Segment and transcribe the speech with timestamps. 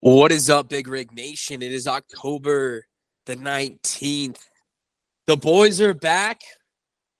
[0.00, 1.62] What is up, Big Rig Nation?
[1.62, 2.87] It is October
[3.28, 4.40] the 19th.
[5.26, 6.40] The boys are back.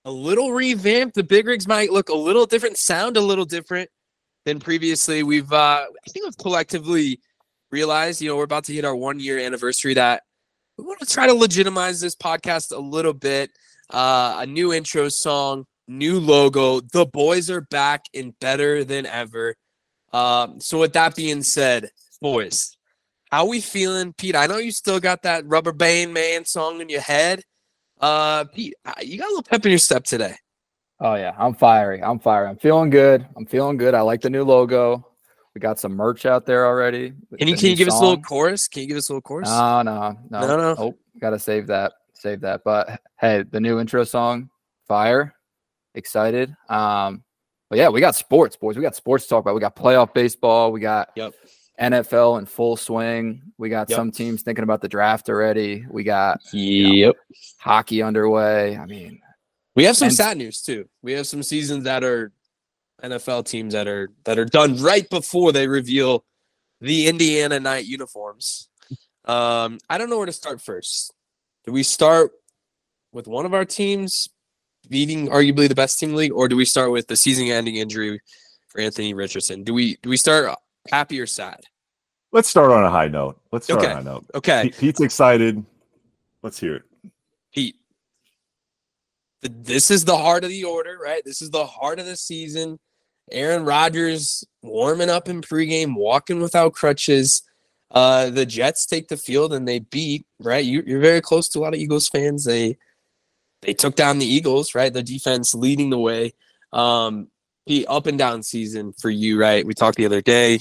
[0.05, 1.13] A little revamped.
[1.13, 3.91] The Big Rigs might look a little different, sound a little different
[4.43, 5.21] than previously.
[5.21, 7.19] We've, uh, I think we've collectively
[7.71, 10.23] realized, you know, we're about to hit our one year anniversary that
[10.79, 13.51] we want to try to legitimize this podcast a little bit.
[13.91, 16.79] Uh, a new intro song, new logo.
[16.79, 19.55] The boys are back and better than ever.
[20.11, 22.77] Um, so, with that being said, boys,
[23.31, 24.35] how we feeling, Pete?
[24.35, 27.43] I know you still got that Rubber Band Man song in your head.
[27.99, 30.35] Uh, Pete, uh, you got a little pep in your step today.
[30.99, 32.03] Oh yeah, I'm fiery.
[32.03, 32.49] I'm fiery.
[32.49, 33.25] I'm feeling good.
[33.37, 33.93] I'm feeling good.
[33.93, 35.05] I like the new logo.
[35.55, 37.13] We got some merch out there already.
[37.37, 38.67] Can you can you new give us a little chorus?
[38.67, 39.49] Can you give us a little chorus?
[39.49, 40.75] No, no, no, No, no.
[40.77, 41.93] Oh, gotta save that.
[42.13, 42.61] Save that.
[42.65, 44.49] But hey, the new intro song,
[44.87, 45.33] fire.
[45.95, 46.55] Excited.
[46.67, 47.23] Um,
[47.69, 48.75] but yeah, we got sports, boys.
[48.75, 49.55] We got sports to talk about.
[49.55, 50.71] We got playoff baseball.
[50.71, 51.33] We got Yep.
[51.79, 53.41] NFL in full swing.
[53.57, 53.95] We got Yep.
[53.95, 55.85] some teams thinking about the draft already.
[55.89, 57.15] We got Yep.
[57.59, 58.77] hockey underway.
[58.77, 59.21] I mean,
[59.75, 60.89] We have some And- sad news too.
[61.01, 62.33] We have some seasons that are
[63.01, 66.25] NFL teams that are that are done right before they reveal
[66.81, 68.67] the Indiana night uniforms.
[69.23, 71.13] Um, I don't know where to start first.
[71.65, 72.31] Do we start
[73.13, 74.27] with one of our teams
[74.89, 77.75] beating arguably the best team in the league, or do we start with the season-ending
[77.75, 78.19] injury
[78.67, 79.63] for Anthony Richardson?
[79.63, 80.57] Do we do we start
[80.89, 81.61] happy or sad?
[82.31, 83.39] Let's start on a high note.
[83.51, 83.87] Let's start Okay.
[83.91, 84.25] on a high note.
[84.35, 85.63] Okay, Pete's excited.
[86.43, 86.83] Let's hear it.
[87.53, 87.75] Pete.
[89.41, 91.23] th- This is the heart of the order, right?
[91.25, 92.79] This is the heart of the season.
[93.31, 97.43] Aaron Rodgers warming up in pregame, walking without crutches.
[97.91, 100.63] Uh, the Jets take the field and they beat, right?
[100.63, 102.43] You, you're very close to a lot of Eagles fans.
[102.45, 102.77] They
[103.61, 104.93] they took down the Eagles, right?
[104.93, 106.33] The defense leading the way.
[106.71, 107.27] Um,
[107.65, 109.65] the up and down season for you, right?
[109.65, 110.59] We talked the other day.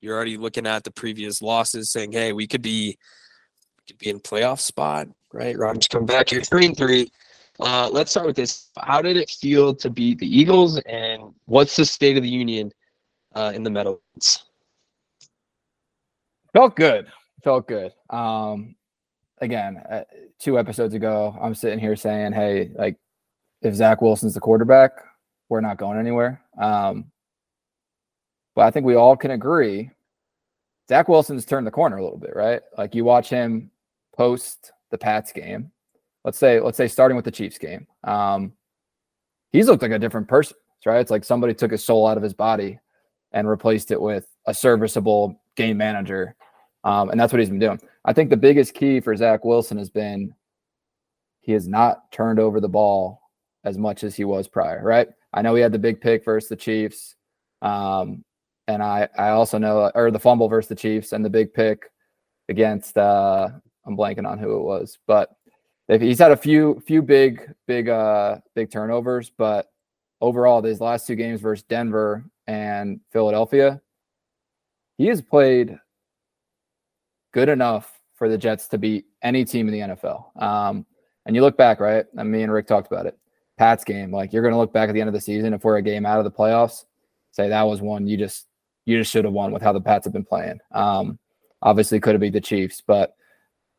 [0.00, 2.98] You're already looking at the previous losses, saying, "Hey, we could be,
[3.78, 6.32] we could be in playoff spot, right?" Rodgers come back.
[6.32, 7.10] You're three and three.
[7.60, 8.70] Uh, let's start with this.
[8.78, 12.72] How did it feel to beat the Eagles, and what's the state of the union
[13.34, 14.44] uh, in the Meadowlands?
[16.54, 17.06] Felt good.
[17.44, 17.92] Felt good.
[18.08, 18.74] Um,
[19.38, 20.04] again, uh,
[20.38, 22.96] two episodes ago, I'm sitting here saying, "Hey, like,
[23.60, 24.92] if Zach Wilson's the quarterback,
[25.50, 27.12] we're not going anywhere." Um,
[28.54, 29.90] but I think we all can agree,
[30.88, 32.60] Zach Wilson's turned the corner a little bit, right?
[32.76, 33.70] Like, you watch him
[34.16, 35.70] post the Pats game.
[36.24, 38.52] Let's say, let's say, starting with the Chiefs game, um,
[39.52, 41.00] he's looked like a different person, right?
[41.00, 42.78] It's like somebody took his soul out of his body
[43.32, 46.34] and replaced it with a serviceable game manager.
[46.84, 47.80] Um, and that's what he's been doing.
[48.04, 50.34] I think the biggest key for Zach Wilson has been
[51.40, 53.22] he has not turned over the ball
[53.64, 55.08] as much as he was prior, right?
[55.32, 57.16] I know he had the big pick versus the Chiefs.
[57.62, 58.24] Um,
[58.70, 61.90] and I, I also know, or the fumble versus the Chiefs and the big pick
[62.48, 63.48] against, uh,
[63.86, 65.30] I'm blanking on who it was, but
[65.88, 69.70] he's had a few, few big, big, uh, big turnovers, but
[70.20, 73.80] overall, these last two games versus Denver and Philadelphia,
[74.98, 75.78] he has played
[77.32, 80.40] good enough for the Jets to beat any team in the NFL.
[80.40, 80.86] Um,
[81.26, 82.04] and you look back, right?
[82.16, 83.18] And me and Rick talked about it.
[83.58, 85.64] Pat's game, like you're going to look back at the end of the season if
[85.64, 86.84] we're a game out of the playoffs,
[87.30, 88.46] say that was one you just
[88.90, 90.58] you just should have won with how the Pats have been playing.
[90.72, 91.18] Um,
[91.62, 93.14] obviously, could have beat the Chiefs, but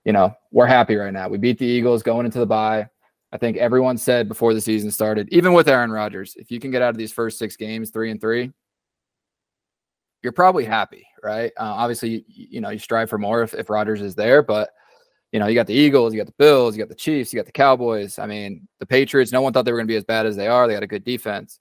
[0.06, 1.28] you know we're happy right now.
[1.28, 2.88] We beat the Eagles going into the bye.
[3.34, 6.72] I think everyone said before the season started, even with Aaron Rodgers, if you can
[6.72, 8.52] get out of these first six games three and three,
[10.24, 11.52] you're probably happy, right?
[11.58, 14.70] Uh, obviously, you, you know you strive for more if, if Rodgers is there, but
[15.34, 17.40] you know you got the Eagles, you got the Bills, you got the Chiefs, you
[17.40, 18.18] got the Cowboys.
[18.20, 19.32] I mean, the Patriots.
[19.32, 20.68] No one thought they were going to be as bad as they are.
[20.68, 21.60] They got a good defense.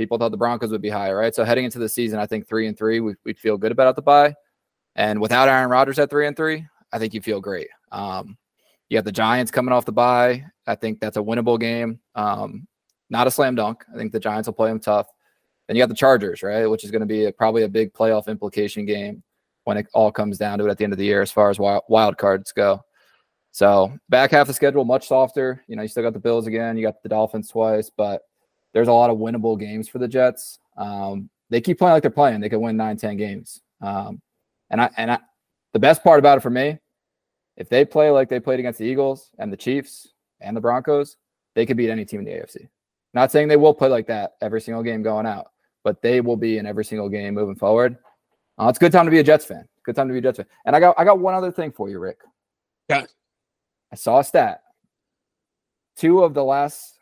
[0.00, 1.34] People thought the Broncos would be higher, right?
[1.34, 3.96] So heading into the season, I think three and three, we, we'd feel good about
[3.96, 4.34] the buy.
[4.96, 7.68] And without Aaron Rodgers at three and three, I think you feel great.
[7.92, 8.38] Um,
[8.88, 10.42] you got the Giants coming off the bye.
[10.66, 12.00] I think that's a winnable game.
[12.14, 12.66] Um,
[13.10, 13.84] not a slam dunk.
[13.92, 15.06] I think the Giants will play them tough.
[15.68, 17.92] And you got the Chargers, right, which is going to be a, probably a big
[17.92, 19.22] playoff implication game
[19.64, 21.50] when it all comes down to it at the end of the year as far
[21.50, 22.80] as wild, wild cards go.
[23.52, 25.62] So back half the schedule much softer.
[25.68, 28.22] You know, you still got the Bills again, you got the Dolphins twice, but
[28.72, 30.58] there's a lot of winnable games for the Jets.
[30.76, 32.40] Um, they keep playing like they're playing.
[32.40, 33.60] They could win nine, 10 games.
[33.80, 34.20] Um,
[34.70, 35.18] and I and I,
[35.72, 36.78] the best part about it for me
[37.56, 40.08] if they play like they played against the Eagles and the Chiefs
[40.40, 41.18] and the Broncos,
[41.54, 42.68] they could beat any team in the AFC.
[43.12, 45.50] Not saying they will play like that every single game going out,
[45.82, 47.98] but they will be in every single game moving forward.
[48.58, 49.66] Uh, it's a good time to be a Jets fan.
[49.84, 50.46] Good time to be a Jets fan.
[50.64, 52.20] And I got I got one other thing for you, Rick.
[52.88, 53.04] Yeah.
[53.92, 54.62] I saw a stat.
[55.96, 56.99] Two of the last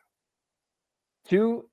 [1.28, 1.68] two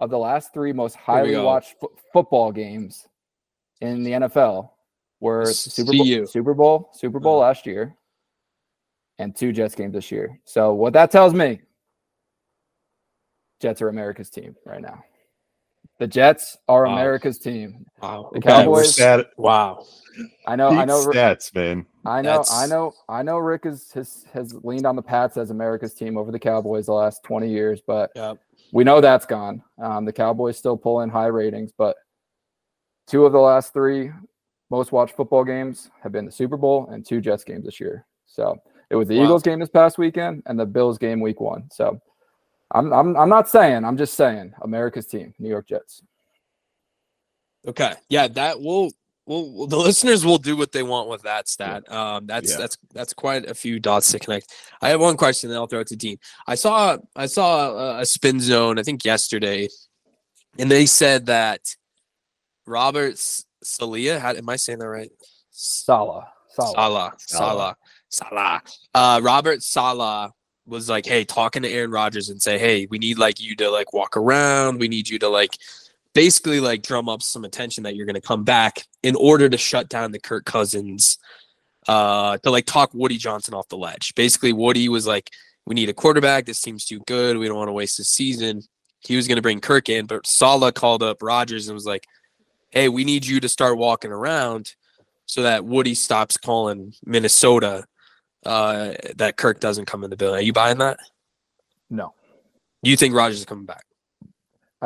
[0.00, 3.06] of the last three most highly watched fo- football games
[3.80, 4.70] in the NFL
[5.20, 6.26] were S- Super Bowl, you.
[6.26, 7.40] Super Bowl, Super Bowl Oh.
[7.40, 7.96] last year,
[9.18, 10.38] and two Jets games this year.
[10.44, 11.60] So what that tells me,
[13.60, 15.02] Jets are America's team right now.
[15.98, 16.92] The Jets are Wow.
[16.92, 17.86] America's team.
[18.02, 18.30] Wow.
[18.34, 19.86] The Cowboys- Stat, Wow.
[20.46, 21.86] I know, I know, stats, man.
[22.04, 23.38] I know, I know, I know.
[23.38, 26.92] Rick is, has has leaned on the Pats as America's team over the Cowboys the
[26.92, 28.38] last twenty years, but Yep.
[28.72, 29.62] We know that's gone.
[29.78, 31.96] Um, the Cowboys still pull in high ratings, but
[33.06, 34.10] two of the last three
[34.70, 38.04] most watched football games have been the Super Bowl and two Jets games this year.
[38.26, 38.60] So
[38.90, 39.24] it was the Wow.
[39.24, 41.68] Eagles game this past weekend and the Bills game week one.
[41.70, 42.00] So
[42.72, 46.02] I'm I'm I'm not saying, I'm just saying America's team, New York Jets.
[47.66, 47.94] Okay.
[48.08, 48.90] Yeah, that will
[49.26, 51.90] will- the listeners will do what they want with that stat.
[51.92, 52.58] Um that's Yeah.
[52.58, 54.52] that's that's quite a few dots to connect.
[54.80, 56.18] I have one question then I'll throw it to Dean.
[56.46, 59.68] I saw I saw a, a spin zone I think yesterday
[60.58, 61.60] and they said that
[62.66, 63.14] Robert
[63.64, 65.10] Salia, how am I saying that right?
[65.50, 66.28] Salah.
[66.50, 66.72] Salah.
[66.74, 67.76] Salah, Salah,
[68.08, 68.62] Salah.
[68.94, 70.32] Uh, Robert Salah
[70.66, 73.70] was like, "Hey, talking to Aaron Rodgers and say, hey, we need like you to
[73.70, 74.80] like walk around.
[74.80, 75.56] We need you to like
[76.16, 79.58] basically like drum up some attention that you're going to come back in order to
[79.58, 81.18] shut down the Kirk Cousins,
[81.88, 84.14] uh, to like talk Woody Johnson off the ledge.
[84.14, 85.30] Basically, Woody was like,
[85.66, 86.46] we need a quarterback.
[86.46, 87.36] This team's too good.
[87.36, 88.62] We don't want to waste the season.
[89.00, 92.06] He was going to bring Kirk in, but Salah called up Rodgers and was like,
[92.70, 94.74] hey, we need you to start walking around
[95.26, 97.84] so that Woody stops calling Minnesota
[98.46, 100.38] uh, that Kirk doesn't come in the building.
[100.38, 100.98] Are you buying that?
[101.90, 102.14] No.
[102.82, 103.84] You think Rodgers is coming back?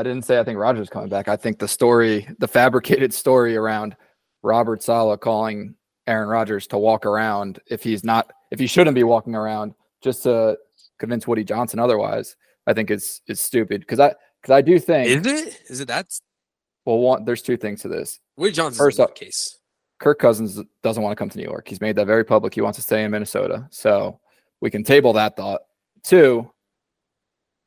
[0.00, 1.28] I didn't say I think Rodgers coming back.
[1.28, 3.94] I think the story, the fabricated story around
[4.42, 5.74] Robert Salah calling
[6.06, 10.22] Aaron Rodgers to walk around if he's not, if he shouldn't be walking around, just
[10.22, 10.56] to
[10.98, 12.34] convince Woody Johnson otherwise,
[12.66, 13.82] I think is is stupid.
[13.82, 15.60] Because I because I do think Is it?
[15.68, 16.22] Is it that's
[16.86, 18.20] well, one there's two things to this.
[18.38, 19.58] Woody Johnson's First up- case?
[19.98, 21.68] Kirk Cousins doesn't want to come to New York.
[21.68, 22.54] He's made that very public.
[22.54, 23.68] He wants to stay in Minnesota.
[23.70, 24.18] So
[24.62, 25.60] we can table that thought.
[26.02, 26.50] Two,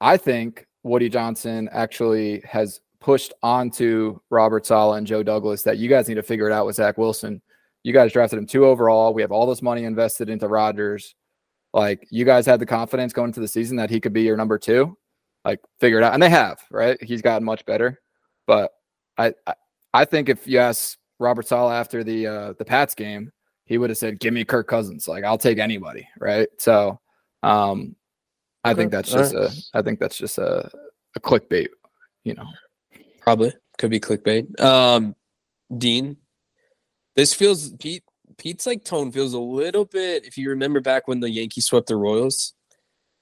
[0.01, 5.89] I think Woody Johnson actually has pushed onto Robert Salah and Joe Douglas that you
[5.89, 7.41] guys need to figure it out with Zach Wilson.
[7.83, 9.13] You guys drafted him two overall.
[9.13, 11.15] We have all this money invested into Rodgers.
[11.73, 14.37] Like you guys had the confidence going into the season that he could be your
[14.37, 14.97] number two.
[15.43, 16.59] Like figure it out, and they have.
[16.71, 17.01] Right?
[17.03, 17.99] He's gotten much better.
[18.47, 18.71] But
[19.17, 19.53] I, I,
[19.93, 23.31] I think if you ask Robert Salah after the uh, the Pats game,
[23.65, 25.07] he would have said, "Give me Kirk Cousins.
[25.07, 26.47] Like I'll take anybody." Right?
[26.57, 26.99] So,
[27.41, 27.95] um,
[28.63, 30.69] I think that's all just a I think that's just a
[31.15, 31.67] a clickbait.
[32.23, 32.47] You know,
[33.21, 34.59] Probably could be clickbait.
[34.59, 35.15] Um,
[35.75, 36.17] Dean,
[37.15, 38.03] this feels Pete.
[38.37, 40.25] Pete's like tone feels a little bit.
[40.25, 42.53] If you remember back when the Yankees swept the Royals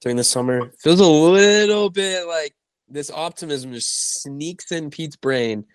[0.02, 2.54] during the summer, feels a little bit like
[2.88, 5.66] this optimism just sneaks in Pete's brain,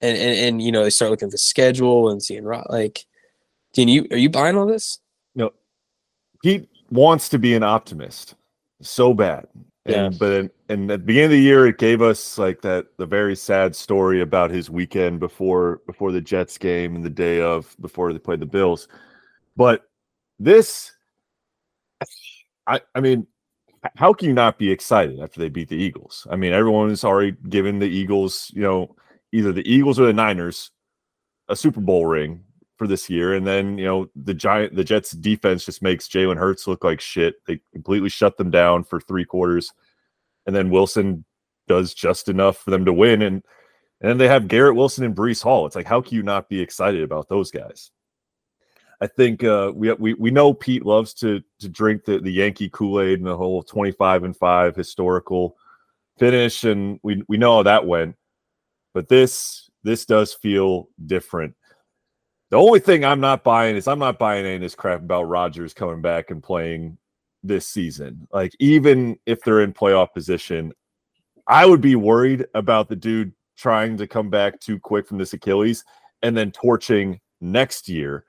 [0.00, 3.04] and and, and you know they start looking at the schedule and seeing ro- like,
[3.72, 4.98] Dean, you are you buying all this?
[5.34, 5.52] No,
[6.42, 8.34] Pete wants to be an optimist
[8.84, 9.46] so bad.
[9.86, 10.04] Yeah.
[10.04, 12.86] And, but in, and at the beginning of the year, it gave us like that
[12.96, 17.40] the very sad story about his weekend before before the Jets game and the day
[17.40, 18.88] of before they played the Bills.
[19.56, 19.82] But
[20.38, 20.92] this,
[22.66, 23.26] I I mean,
[23.96, 26.26] how can you not be excited after they beat the Eagles?
[26.30, 28.96] I mean, everyone has already given the Eagles, you know,
[29.32, 30.70] either the Eagles or the Niners
[31.48, 32.42] a Super Bowl ring
[32.76, 33.34] for this year.
[33.34, 37.00] And then, you know, the giant the Jets defense just makes Jalen Hurts look like
[37.00, 37.36] shit.
[37.46, 39.72] They completely shut them down for three quarters.
[40.46, 41.24] And then Wilson
[41.68, 43.22] does just enough for them to win.
[43.22, 43.42] And
[44.00, 45.66] and then they have Garrett Wilson and Breece Hall.
[45.66, 47.90] It's like, how can you not be excited about those guys?
[49.00, 52.68] I think uh, we we we know Pete loves to to drink the, the Yankee
[52.68, 55.56] Kool-Aid and the whole 25 and 5 historical
[56.18, 58.16] finish, and we we know how that went.
[58.92, 61.54] But this this does feel different.
[62.54, 65.24] The only thing I'm not buying is I'm not buying any of this crap about
[65.24, 66.96] Rodgers coming back and playing
[67.42, 68.28] this season.
[68.32, 70.72] Like even if they're in playoff position,
[71.48, 75.32] I would be worried about the dude trying to come back too quick from this
[75.32, 75.84] Achilles
[76.22, 78.24] and then torching next year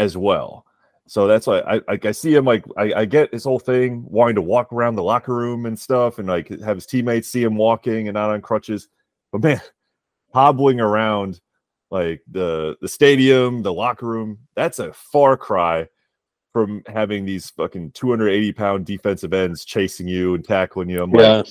[0.00, 0.66] as well.
[1.06, 4.04] So that's why I I, I see him like I, I get his whole thing
[4.08, 7.44] wanting to walk around the locker room and stuff and like have his teammates see
[7.44, 8.88] him walking and not on crutches.
[9.30, 9.60] But man,
[10.34, 11.40] hobbling around
[11.90, 15.88] like the the stadium, the locker room, that's a far cry
[16.52, 21.02] from having these fucking 280 pound defensive ends chasing you and tackling you.
[21.02, 21.42] I'm like, yeah.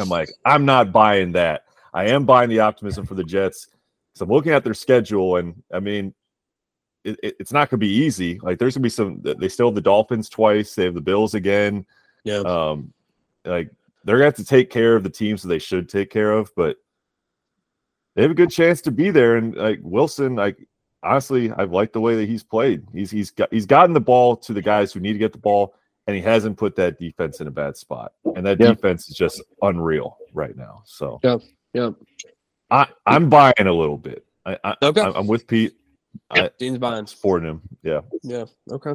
[0.00, 1.64] I'm like, I'm not buying that.
[1.94, 3.68] I am buying the optimism for the Jets.
[4.14, 6.14] So I'm looking at their schedule, and I mean,
[7.04, 8.38] it, it- it's not going to be easy.
[8.42, 9.20] Like, there's going to be some.
[9.38, 10.74] They still have the Dolphins twice.
[10.74, 11.84] They have the Bills again.
[12.24, 12.38] Yeah.
[12.38, 12.92] Um,
[13.44, 13.70] like
[14.04, 16.32] they're going to have to take care of the teams that they should take care
[16.32, 16.76] of, but
[18.14, 19.36] they have a good chance to be there.
[19.36, 20.56] And like Wilson, like
[21.02, 22.84] honestly, I've liked the way that he's played.
[22.92, 25.38] He's he's got he's gotten the ball to the guys who need to get the
[25.38, 25.74] ball,
[26.06, 28.12] and he hasn't put that defense in a bad spot.
[28.36, 28.68] And that Yeah.
[28.68, 30.82] defense is just unreal right now.
[30.84, 31.38] So yeah.
[31.72, 31.90] yeah.
[32.70, 34.24] I I'm buying a little bit.
[34.46, 35.00] I, I Okay.
[35.00, 35.74] I'm I'm with Pete.
[36.30, 37.06] I, Dean's buying.
[37.06, 37.62] Supporting him.
[37.82, 38.00] Yeah.
[38.22, 38.44] Yeah.
[38.70, 38.94] Okay.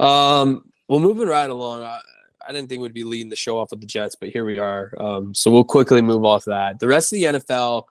[0.00, 0.64] Um.
[0.88, 1.82] Well, moving right along.
[1.82, 2.00] I,
[2.46, 4.58] I didn't think we'd be leading the show off with the Jets, but here we
[4.58, 4.92] are.
[4.98, 5.34] Um.
[5.34, 6.78] So we'll quickly move off that.
[6.80, 7.84] The rest of the NFL.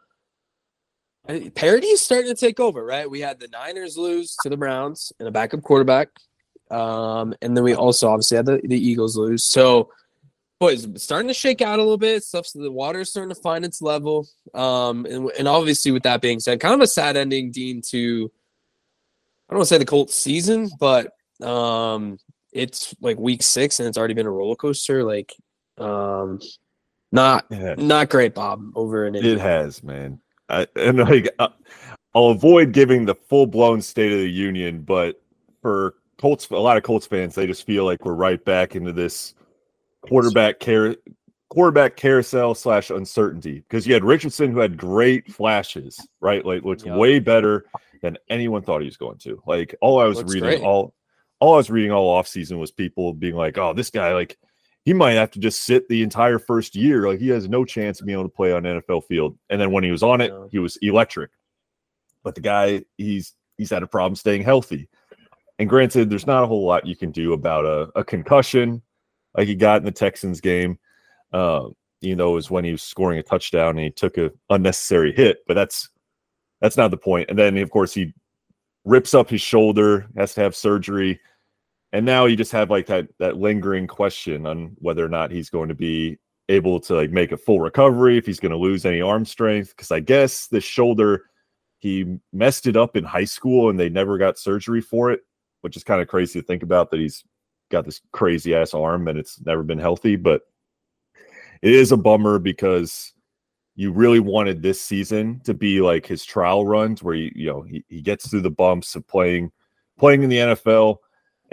[1.27, 3.09] I- Parity is starting to take over, right?
[3.09, 6.09] We had the Niners lose to the Browns and a backup quarterback,
[6.69, 9.43] um, and then we also obviously had the, the Eagles lose.
[9.43, 9.89] So,
[10.59, 12.23] boys, it's starting to shake out a little bit.
[12.23, 14.27] Stuff, the water's starting to find its level.
[14.53, 18.31] Um, and, and obviously, with that being said, kind of a sad ending, Dean, to
[19.49, 22.17] I don't want to say the Colts season, but um,
[22.51, 25.03] it's like week six and it's already been a roller coaster.
[25.03, 25.33] Like,
[25.77, 26.39] um,
[27.11, 30.19] not not great, Bob, over in It has, man.
[30.49, 31.49] I, and like, uh,
[32.15, 35.21] I'll avoid giving the full blown State of the Union, but
[35.61, 38.91] for Colts, a lot of Colts fans, they just feel like we're right back into
[38.91, 39.33] this
[40.01, 40.95] quarterback care,
[41.49, 46.45] quarterback carousel slash uncertainty because you had Richardson who had great flashes, right?
[46.45, 46.97] Like looked Yup.
[46.97, 47.65] way better
[48.01, 49.41] than anyone thought he was going to.
[49.47, 50.61] Like all I was Looks reading, great.
[50.61, 50.93] all
[51.39, 54.37] all I was reading all off season was people being like, "Oh, this guy like."
[54.85, 57.07] He might have to just sit the entire first year.
[57.07, 59.37] Like he has no chance of being able to play on an NFL field.
[59.49, 61.31] And then when he was on it, he was electric.
[62.23, 64.89] But the guy, he's he's had a problem staying healthy.
[65.59, 68.81] And granted, there's not a whole lot you can do about a, a concussion
[69.37, 70.77] like he got in the Texans game.
[71.31, 71.69] Uh,
[72.01, 75.13] you know, it was when he was scoring a touchdown and he took a unnecessary
[75.13, 75.39] hit.
[75.47, 75.89] But that's
[76.59, 77.29] that's not the point.
[77.29, 78.13] And then of course he
[78.83, 81.19] rips up his shoulder, has to have surgery
[81.93, 85.49] and now you just have like that that lingering question on whether or not he's
[85.49, 86.17] going to be
[86.49, 89.69] able to like make a full recovery if he's going to lose any arm strength
[89.69, 91.25] because i guess the shoulder
[91.79, 95.21] he messed it up in high school and they never got surgery for it
[95.61, 97.23] which is kind of crazy to think about that he's
[97.71, 100.41] got this crazy ass arm and it's never been healthy but
[101.61, 103.13] it is a bummer because
[103.75, 107.61] you really wanted this season to be like his trial runs where he, you know
[107.61, 109.49] he, he gets through the bumps of playing
[109.97, 110.97] playing in the nfl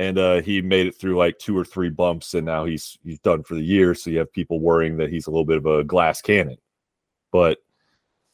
[0.01, 3.19] and uh, he made it through like two or three bumps, and now he's he's
[3.19, 3.95] done for the year.
[3.95, 6.57] So you have people worrying that he's a little bit of a glass cannon.
[7.31, 7.59] But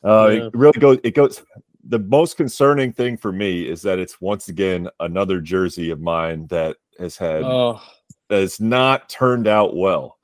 [0.05, 0.47] uh, Yeah.
[0.47, 0.99] it really goes.
[1.03, 1.43] It goes.
[1.89, 6.47] The most concerning thing for me is that it's once again another jersey of mine
[6.49, 7.83] that has had Oh,
[8.29, 10.19] that has not turned out well.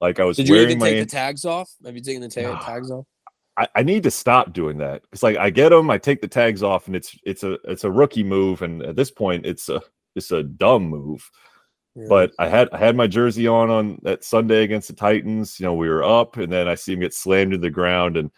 [0.00, 0.90] Like I was did you even my.
[0.90, 1.70] take the tags off?
[1.84, 3.06] Have you taken the ta- tags off?
[3.56, 5.02] I, I need to stop doing that.
[5.12, 7.84] It's like I get them, I take the tags off, and it's it's a it's
[7.84, 9.80] a rookie move, and at this point, it's a
[10.18, 11.28] it's a dumb move.
[11.94, 12.06] Yeah.
[12.08, 15.58] But I had I had my jersey on on that Sunday against the Titans.
[15.58, 18.16] You know, we were up, and then I see him get slammed to the ground,
[18.16, 18.30] and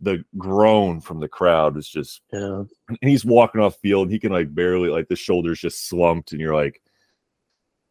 [0.00, 2.22] the groan from the crowd is just.
[2.32, 6.32] yeah, And he's walking off field, he can like barely like the shoulders just slumped,
[6.32, 6.80] and you're like,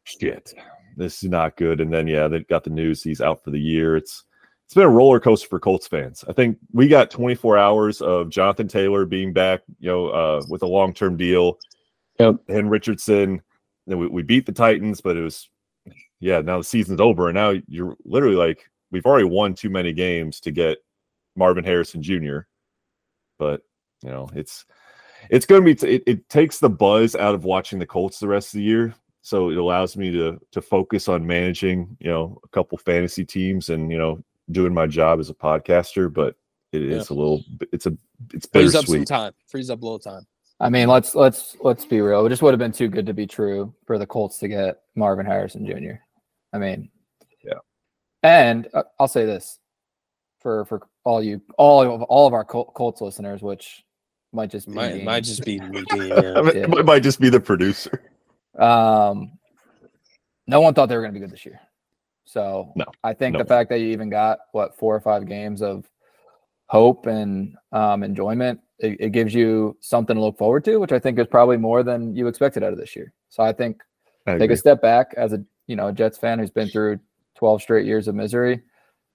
[0.04, 0.54] shit,
[0.98, 1.82] this is not good.
[1.82, 3.96] And then yeah, they got the news he's out for the year.
[3.96, 4.24] It's
[4.66, 6.24] it's been a roller coaster for Colts fans.
[6.28, 10.64] I think we got 24 hours of Jonathan Taylor being back, you know, uh, with
[10.64, 11.60] a long term deal.
[12.20, 12.36] Yep.
[12.50, 13.42] And Richardson.
[13.86, 15.50] Then we, we beat the Titans, but it was
[16.20, 16.40] yeah.
[16.40, 20.40] Now the season's over, and now you're literally like we've already won too many games
[20.42, 20.78] to get
[21.36, 22.40] Marvin Harrison Jr.
[23.38, 23.62] But
[24.02, 24.66] you know it's
[25.30, 28.28] it's going to be it, it takes the buzz out of watching the Colts the
[28.28, 28.96] rest of the year.
[29.22, 33.70] So it allows me to to focus on managing you know a couple fantasy teams
[33.70, 36.14] and you know doing my job as a podcaster.
[36.14, 36.36] But
[36.72, 37.98] it is a little it's a
[38.34, 39.34] it's frees up some time.
[39.48, 40.26] Frees up a little time.
[40.64, 42.26] I mean, let's let's let's be real.
[42.26, 44.80] It just would have been too good to be true for the Colts to get
[44.96, 45.96] Marvin Harrison Jr.
[46.54, 46.90] I mean,
[47.44, 47.56] Yeah.
[48.24, 49.60] And uh, I'll say this
[50.40, 53.84] for for all you all of all of our Colts listeners, which
[54.32, 55.84] might just be Might might just be me.
[55.94, 56.42] Yeah.
[56.44, 56.52] Yeah.
[56.80, 58.02] It might just be the producer.
[58.58, 59.38] Um,
[60.48, 61.60] no one thought they were going to be good this year.
[62.24, 63.48] So No, I think no the one.
[63.50, 65.90] fact that you even got what four or five games of
[66.68, 71.00] hope and um, enjoyment, it, it gives you something to look forward to, which I
[71.00, 73.14] think is probably more than you expected out of this year.
[73.30, 73.82] So I think
[74.28, 77.00] I take a step back as a you know a Jets fan who's been through
[77.36, 78.62] 12 straight years of misery.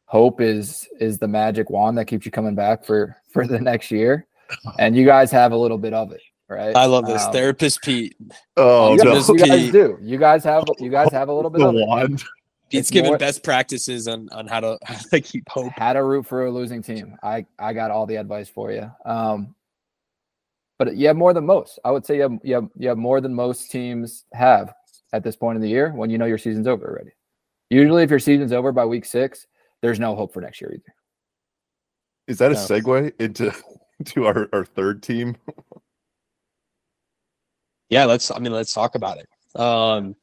[0.07, 3.91] Hope is is the magic wand that keeps you coming back for for the next
[3.91, 4.27] year,
[4.79, 6.23] and you guys have a little bit of it.
[6.49, 6.75] right?
[6.75, 8.17] I love this Um, therapist Pete.
[8.57, 9.99] Oh you, no, guys, you guys do.
[10.01, 11.87] You guys have you guys have a little bit the of it.
[11.87, 12.11] wand.
[12.11, 12.25] Pete's
[12.71, 15.73] It's given more- best practices on on how to, how to keep hope.
[15.77, 17.17] How to root for a losing team.
[17.23, 18.91] I I got all the advice for you.
[19.05, 19.55] Um,
[20.79, 21.79] but you have more than most.
[21.85, 24.73] I would say you have, you have you have more than most teams have
[25.13, 27.11] at this point in the year when you know your season's over already.
[27.71, 29.47] Usually, if your season's over by week six,
[29.83, 30.95] there's no hope for next year either.
[32.27, 33.53] Is that a segue into
[34.05, 35.37] to our, our third team?
[37.89, 38.31] Yeah, let's.
[38.31, 39.61] I mean, let's talk about it.
[39.61, 40.15] Um,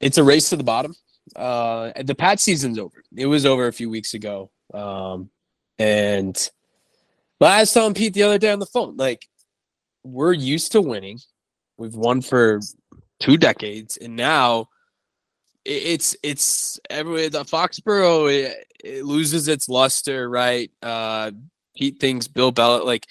[0.00, 0.94] it's a race to the bottom.
[1.34, 3.02] Uh, the Pat season's over.
[3.16, 4.50] It was over a few weeks ago.
[4.72, 5.30] Um,
[5.78, 6.50] and
[7.38, 9.26] but I was telling Pete the other day on the phone, like
[10.04, 11.18] we're used to winning.
[11.76, 12.60] We've won for
[13.20, 14.68] two decades, and now
[15.64, 20.70] it's it's every the Foxborough it, it loses its luster, right?
[20.82, 21.32] Uh,
[21.76, 23.06] Pete thinks Bill Bell like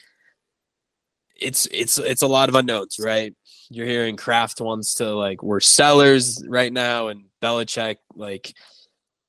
[1.35, 3.35] it's it's it's a lot of unknowns, right?
[3.69, 8.53] You're hearing Kraft wants to like we're sellers right now, and Belichick like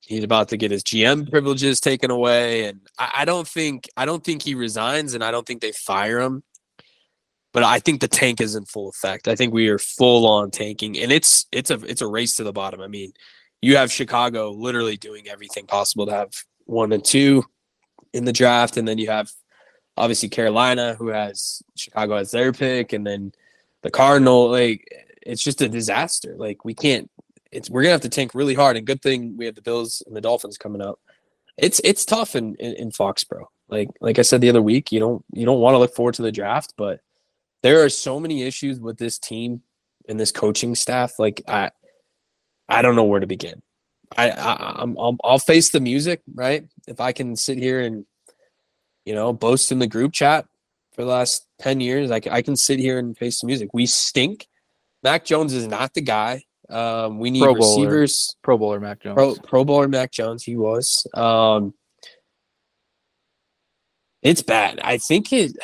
[0.01, 4.05] he's about to get his GM privileges taken away, and I, I don't think I
[4.05, 6.43] don't think he resigns, and I don't think they fire him.
[7.51, 9.27] But I think the tank is in full effect.
[9.29, 12.43] I think we are full on tanking, and it's it's a it's a race to
[12.43, 12.81] the bottom.
[12.81, 13.13] I mean,
[13.61, 16.31] you have Chicago literally doing everything possible to have
[16.65, 17.43] one and two
[18.13, 19.29] in the draft, and then you have
[19.97, 23.31] obviously Carolina, who has Chicago as their pick, and then
[23.83, 24.49] the Cardinal.
[24.49, 24.85] Like
[25.25, 26.35] it's just a disaster.
[26.37, 27.09] Like we can't.
[27.55, 28.77] It's we're gonna have to tank really hard.
[28.77, 30.99] And good thing we have the Bills and the Dolphins coming up.
[31.57, 33.47] It's it's tough in in, in Foxborough.
[33.69, 36.15] Like like I said the other week, you don't you don't want to look forward
[36.15, 36.99] to the draft, but
[37.63, 39.61] there are so many issues with this team
[40.07, 41.17] and this coaching staff.
[41.17, 41.71] Like I
[42.69, 43.61] I don't know where to begin.
[44.15, 46.65] I, I I'm I'll, I'll face the music, right?
[46.87, 48.05] If I can sit here and
[49.05, 50.45] you know, boast in the group chat
[50.93, 52.11] for the last 10 years.
[52.11, 53.69] I, ca- I can sit here and face the music.
[53.73, 54.47] We stink.
[55.03, 56.43] Mac Jones is not the guy.
[56.69, 57.83] Um, we need Pro Bowler.
[57.85, 58.35] receivers.
[58.41, 59.15] Pro Bowler Mac Jones.
[59.15, 61.05] Pro, Pro Bowler Mac Jones, he was.
[61.13, 61.73] Um,
[64.21, 64.79] it's bad.
[64.83, 65.55] I think it.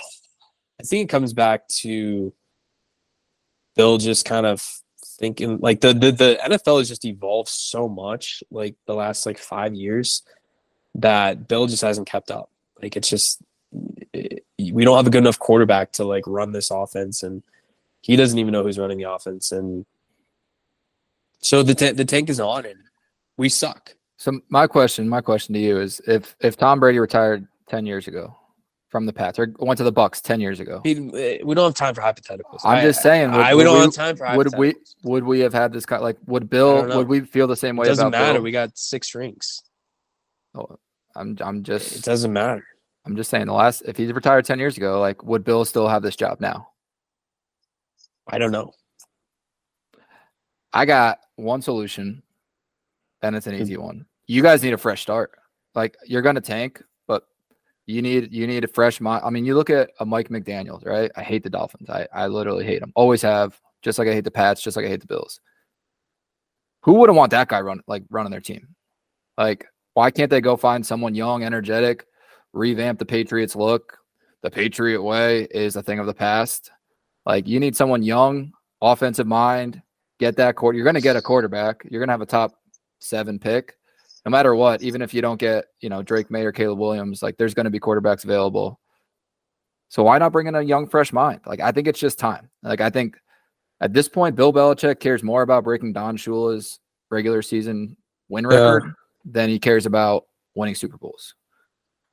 [0.80, 2.34] I think it comes back to
[3.75, 4.63] Bill just kind of
[5.19, 9.38] thinking like the the, the NFL has just evolved so much like the last like
[9.38, 10.23] five years
[10.95, 12.49] that Bill just hasn't kept up.
[12.82, 13.41] Like it's just
[14.13, 17.41] it- we don't have a good enough quarterback to like run this offense, and
[18.02, 19.86] he doesn't even know who's running the offense, and
[21.41, 22.80] so the ta- the tank is on, and
[23.38, 23.95] we suck.
[24.17, 28.08] So my question, my question to you is if if Tom Brady retired 10 years
[28.08, 28.36] ago
[28.89, 31.65] from the Pats or went to the Bucks 10 years ago, We, eh, we don't
[31.65, 32.60] have time for hypotheticals.
[32.63, 35.23] I'm I- just saying, would- I, we don't we- have time for would we would
[35.23, 37.89] we have had this kind like would Bill would we feel the same way It
[37.89, 38.34] doesn't matter.
[38.34, 38.43] Bill?
[38.43, 39.63] We got six rings.
[40.54, 40.77] Oh,
[41.15, 41.95] I'm I'm just.
[41.95, 42.63] It doesn't matter.
[43.06, 45.88] I'm just saying the last if he retired 10 years ago, like would Bill still
[45.88, 46.67] have this job now?
[48.27, 48.73] I don't know.
[50.73, 52.23] I got one solution,
[53.21, 54.05] and it's an easy one.
[54.27, 55.31] You guys need a fresh start.
[55.75, 57.23] Like you're gonna tank, but
[57.86, 59.23] you need you need a fresh mind.
[59.25, 61.12] I mean, you look at a Mike McDaniels, right?
[61.15, 61.89] I hate the Dolphins.
[61.89, 62.91] I I literally hate them.
[62.95, 63.60] Always have.
[63.81, 64.62] Just like I hate the Pats.
[64.62, 65.39] Just like I hate the Bills.
[66.84, 68.75] Who wouldn't want that guy run like running their team?
[69.38, 72.05] Like, why can't they go find someone young, energetic,
[72.53, 73.97] revamp the Patriots look?
[74.41, 76.71] The Patriot way is a thing of the past.
[77.25, 79.81] Like, you need someone young, offensive mind,
[80.21, 80.77] get that quarter.
[80.77, 81.81] You're going to get a quarterback.
[81.89, 82.53] You're going to have a top
[82.99, 83.75] seven pick,
[84.23, 84.81] no matter what.
[84.84, 87.65] Even if you don't get, you know, Drake Maye or Caleb Williams, like there's going
[87.65, 88.79] to be quarterbacks available.
[89.89, 91.41] So why not bring in a young, fresh mind?
[91.45, 92.49] Like I think it's just time.
[92.63, 93.17] Like I think
[93.81, 96.79] at this point, Bill Belichick cares more about breaking Don Shula's
[97.10, 97.97] regular season
[98.29, 98.55] win Yeah.
[98.57, 98.93] record
[99.25, 101.34] than he cares about winning Super Bowls.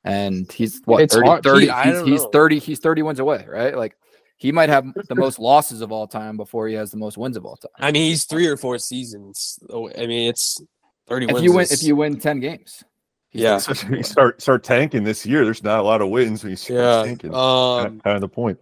[0.03, 3.19] And he's what It's 30, hard, 30 Pete, I he's, he's 30 he's 30 wins
[3.19, 3.77] away, right?
[3.77, 3.95] Like
[4.39, 7.37] he might have the most losses of all time before he has the most wins
[7.37, 7.69] of all time.
[7.77, 9.59] I mean, he's three or four seasons.
[9.71, 10.59] I mean, it's
[11.07, 11.27] thirty.
[11.27, 12.83] If wins you win is- if you win 10 games.
[13.31, 13.59] Yeah.
[13.59, 15.45] 30 you start start tanking this year.
[15.45, 17.35] There's not a lot of wins when you start yeah, tanking.
[17.35, 18.59] um, kind of the point.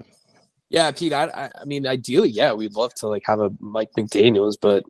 [0.69, 1.13] yeah, Pete.
[1.13, 4.83] I, I, I mean, ideally, yeah, we'd love to like have a Mike McDaniel's, but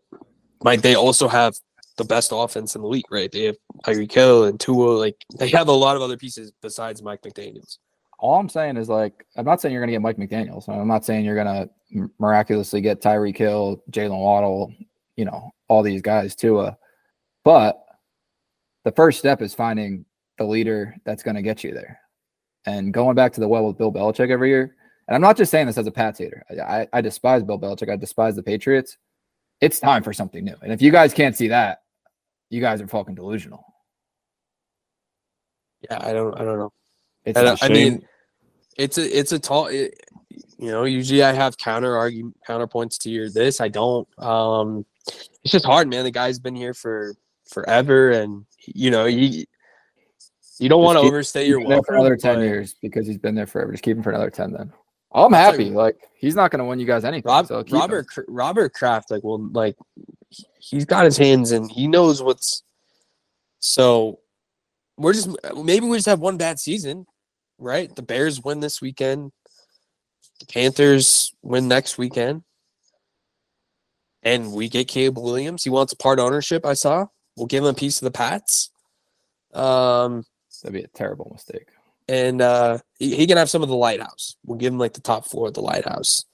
[0.64, 1.54] Mike, they also have
[1.98, 3.32] the best offense in the league, right?
[3.32, 4.98] They have Tyreek Hill and Tua.
[4.98, 7.78] Like they have a lot of other pieces besides Mike McDaniel's.
[8.20, 10.68] All I'm saying is like I'm not saying you're gonna get Mike McDaniels.
[10.68, 11.70] I'm not saying you're gonna
[12.20, 14.74] miraculously get Tyreek Hill, Jalen Waddle,
[15.16, 16.70] you know, all these guys too.
[17.44, 17.84] But
[18.84, 20.06] the first step is finding
[20.38, 22.00] the leader that's gonna get you there.
[22.66, 24.76] And going back to the well with Bill Belichick every year,
[25.08, 26.44] and I'm not just saying this as a Pats hater.
[26.50, 27.90] I, I, I despise Bill Belichick.
[27.90, 28.98] I despise the Patriots.
[29.62, 30.56] It's time for something new.
[30.62, 31.84] And if you guys can't see that,
[32.50, 33.64] you guys are fucking delusional.
[35.82, 36.74] Yeah, I don't, I don't know.
[37.28, 38.08] It's I, not- I mean,
[38.78, 39.68] it's a it's a tall.
[39.68, 39.94] It,
[40.58, 43.60] you know, usually I have counter argument counterpoints to your this.
[43.62, 44.08] I don't.
[44.18, 44.86] Um,
[45.44, 46.04] it's just hard, man.
[46.06, 47.16] The guy's been here for
[47.50, 49.44] forever, and you know, you
[50.60, 53.46] you don't want to overstay your there for another 10 years because he's been there
[53.46, 53.72] forever.
[53.72, 54.74] Just keep him for another 10 then.
[55.14, 55.66] I'm happy.
[55.66, 57.30] you- Like he's not going to win you guys anything.
[57.30, 57.80] Rob, so keep him.
[57.80, 59.76] Robert Robert Kraft, like, well, like
[60.60, 62.64] he's got his hands and he knows what's.
[63.60, 64.20] So,
[64.98, 67.06] we're just maybe we just have one bad season,
[67.58, 67.94] right?
[67.96, 69.32] The Bears win this weekend.
[70.40, 72.44] The Panthers win next weekend.
[74.24, 75.64] And we get Caleb Williams.
[75.64, 76.66] He wants a part ownership.
[76.66, 77.08] I saw.
[77.36, 78.72] We'll give him a piece of the Pats.
[79.54, 80.24] Um,
[80.62, 81.68] That'd be a terrible mistake.
[82.10, 84.36] and uh, he, he can have some of the lighthouse.
[84.46, 86.26] We'll give him like the top floor of the lighthouse.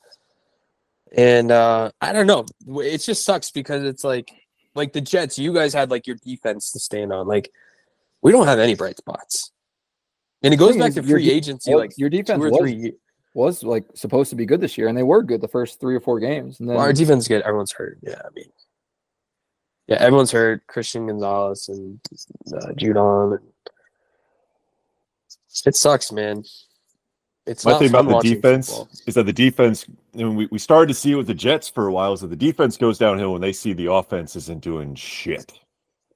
[1.16, 2.46] And uh, I don't know.
[2.82, 4.32] It just sucks because it's like,
[4.76, 5.38] like the Jets.
[5.38, 7.28] You guys had like your defense to stand on.
[7.28, 7.52] Like
[8.24, 9.52] we don't have any bright spots.
[10.44, 12.94] And it goes back is, to free de- agency, Well, like your defense was, three.
[13.34, 15.96] was like supposed to be good this year, and they were good the first three
[15.96, 16.60] or four games.
[16.60, 17.42] And then Well, our defense is good.
[17.44, 17.98] Everyone's hurt.
[18.02, 18.46] Yeah, I mean,
[19.88, 20.68] yeah, everyone's hurt.
[20.68, 22.00] Christian Gonzalez and
[22.54, 23.40] uh, Judon.
[25.66, 26.44] It sucks, man.
[27.46, 28.90] It's My not thing about the defense football.
[29.06, 31.88] is that the defense, and we, we started to see it with the Jets for
[31.88, 34.96] a while, is that the defense goes downhill when they see the offense isn't doing
[34.96, 35.52] shit.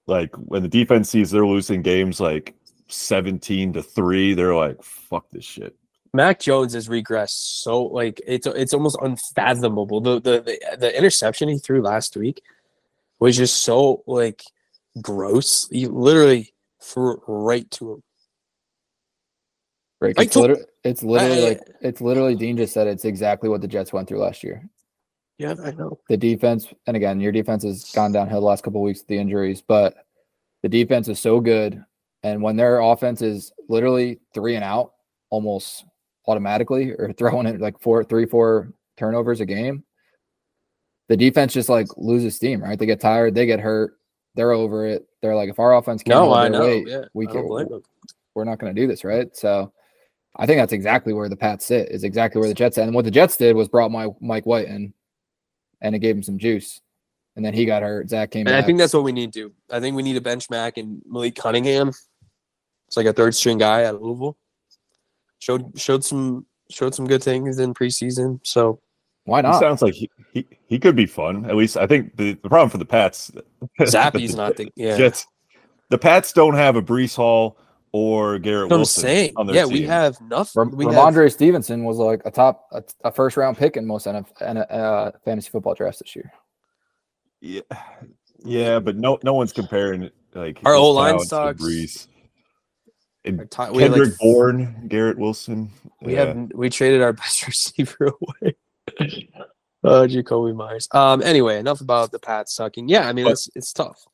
[0.05, 2.55] Like when the defense sees they're losing games like
[2.87, 5.75] 17 to 3, they're like, fuck this shit.
[6.13, 9.99] Mac Jones has regressed so like it's it's almost unfathomable.
[10.01, 12.41] The the the, the interception he threw last week
[13.19, 14.41] was just so like
[15.01, 15.67] gross.
[15.69, 18.03] He literally threw it right to him.
[19.99, 23.49] Right, it's, told- liter- it's literally I- like it's literally Dean just said it's exactly
[23.49, 24.67] what the Jets went through last year.
[25.37, 25.99] Yeah, I know.
[26.09, 29.07] The defense, and again, your defense has gone downhill the last couple of weeks with
[29.07, 29.95] the injuries, but
[30.63, 31.83] the defense is so good,
[32.27, 34.93] and when their offense is literally three and out
[35.29, 35.85] almost
[36.27, 39.83] automatically, or throwing it like four, three, four turnovers a game,
[41.07, 42.61] the defense just like loses steam.
[42.61, 43.97] Right, they get tired, they get hurt,
[44.35, 45.07] they're over it.
[45.21, 46.67] They're like, if our offense can't No, hold I their know.
[46.67, 47.47] weight, yeah, we can
[48.35, 49.35] we're not going to do this, right?
[49.35, 49.73] So
[50.35, 51.89] I think that's exactly where the Pats sit.
[51.89, 52.85] Is exactly where the Jets at.
[52.85, 54.93] And what the Jets did was brought my Mike White in,
[55.81, 56.81] and it gave him some juice.
[57.35, 58.09] And then he got hurt.
[58.09, 58.47] Zach came in.
[58.47, 58.63] And back.
[58.63, 59.49] I think that's what we need to.
[59.49, 59.53] do.
[59.71, 61.91] I think we need a bench Mac and Malik Cunningham.
[62.87, 64.37] It's like a third string guy at of Louisville.
[65.39, 68.39] Showed showed some showed some good things in preseason.
[68.43, 68.79] So
[69.25, 69.59] Why He not?
[69.59, 71.45] sounds like he, he, he could be fun.
[71.45, 73.31] At least I think the, the problem for the Pats,
[73.81, 74.97] Zappe's not the yeah.
[74.97, 75.27] Jets,
[75.89, 77.57] the Pats don't have a Breece Hall
[77.93, 79.01] or Garrett That's what I'm Wilson.
[79.03, 79.33] saying.
[79.37, 80.59] on their Yeah, we have nothing.
[80.61, 84.07] Ram- we have Stevenson was like a top, a, a first round pick in most
[84.07, 86.31] NF, N- uh, fantasy football drafts this year.
[87.39, 87.61] Yeah,
[88.43, 91.63] yeah, but no, no one's comparing like Our his O-line talents to sucks.
[91.63, 92.07] Breece.
[93.27, 95.71] And our we have, Kendrick like, Bourne, Garrett Wilson.
[96.01, 96.25] We yeah.
[96.25, 98.11] have we traded our best receiver
[98.41, 98.55] away.
[99.83, 100.87] oh, Jakobi Meyers.
[100.91, 101.21] Um.
[101.21, 102.89] Anyway, enough about the Pats sucking.
[102.89, 104.05] Yeah, I mean But- it's it's tough.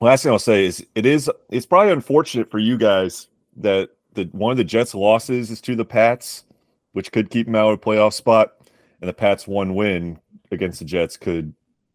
[0.00, 4.24] Last thing I'll say is it is it's probably unfortunate for you guys that the
[4.32, 6.44] one of the Jets' losses is to the Pats,
[6.92, 8.54] which could keep them out of a playoff spot,
[9.00, 10.20] and the Pats' one win
[10.52, 11.52] against the Jets could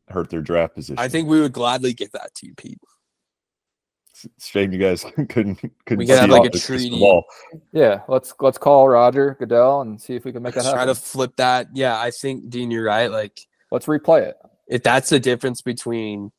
[0.10, 1.00] hurt their draft position.
[1.00, 2.80] I think we would gladly give that to you, Pete.
[4.26, 5.56] It's a shame you guys couldn't
[5.86, 7.00] couldn't We could have, see like, off a the crystal treaty.
[7.00, 7.26] ball.
[7.72, 10.80] Yeah, let's let's call Roger Goodell and see if we can make that Let's try
[10.82, 10.96] happen.
[10.96, 11.68] to flip that.
[11.74, 13.08] Yeah, I think Dean, you're right.
[13.12, 13.40] Like
[13.72, 14.36] Let's replay it.
[14.68, 16.32] if that's the difference between.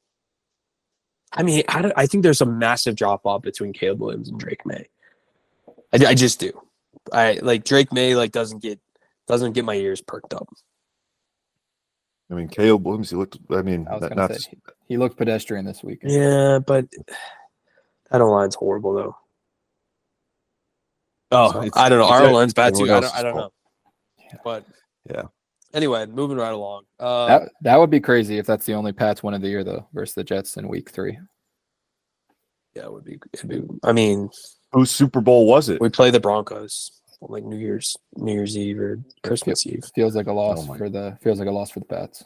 [1.37, 4.39] I mean, I, don't, I think there's a massive drop off between Caleb Williams and
[4.39, 4.87] Drake Maye.
[5.93, 6.53] I, I just do.
[7.13, 8.79] I like Drake Maye like doesn't get
[9.27, 10.49] doesn't get my ears perked up.
[12.31, 13.37] I mean, Caleb Williams, he looked.
[13.51, 14.57] I mean, I was not, not- say he,
[14.89, 15.99] he looked pedestrian this week.
[16.03, 16.87] Yeah, but
[18.19, 19.17] that O line's horrible though.
[21.31, 22.05] Oh, So I don't know.
[22.05, 22.85] it's Our a- O line's bad too.
[22.85, 23.41] I don't, else's I don't know.
[23.41, 23.53] fault.
[24.45, 24.65] But
[25.11, 25.23] Yeah.
[25.73, 26.85] Anyway, moving right along.
[27.01, 29.65] Uh, That that would be crazy if that's the only Pats win of the year
[29.65, 31.19] though versus the Jets in Week Three.
[32.77, 33.63] yeah, it would be, it'd be.
[33.83, 34.31] I mean,
[34.73, 35.81] whose Super Bowl was it?
[35.81, 39.85] we play the Broncos on, like New Year's, New Year's Eve or Christmas Eve.
[39.97, 42.23] Feels like a loss Oh for the feels like a loss for the Pats.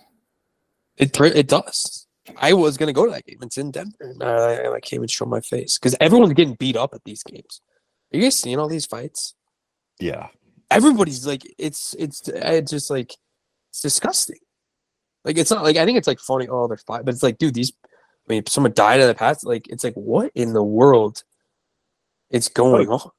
[0.99, 2.07] It it does.
[2.37, 3.39] I was gonna go to that game.
[3.43, 3.97] It's in Denver.
[4.01, 7.23] And I, I can't even show my face because everyone's getting beat up at these
[7.23, 7.61] games.
[8.13, 9.35] Are you guys seeing all these fights?
[10.01, 10.29] Yeah,
[10.71, 13.15] Everybody's like, it's it's it's just like
[13.71, 14.39] it's disgusting.
[15.25, 16.47] Like it's not like I think it's like funny.
[16.49, 17.73] Oh, they're fight, but it's like, dude, these.
[17.85, 19.47] I mean, someone died in the past.
[19.47, 21.23] Like it's like, what in the world?
[22.31, 23.11] It's going on.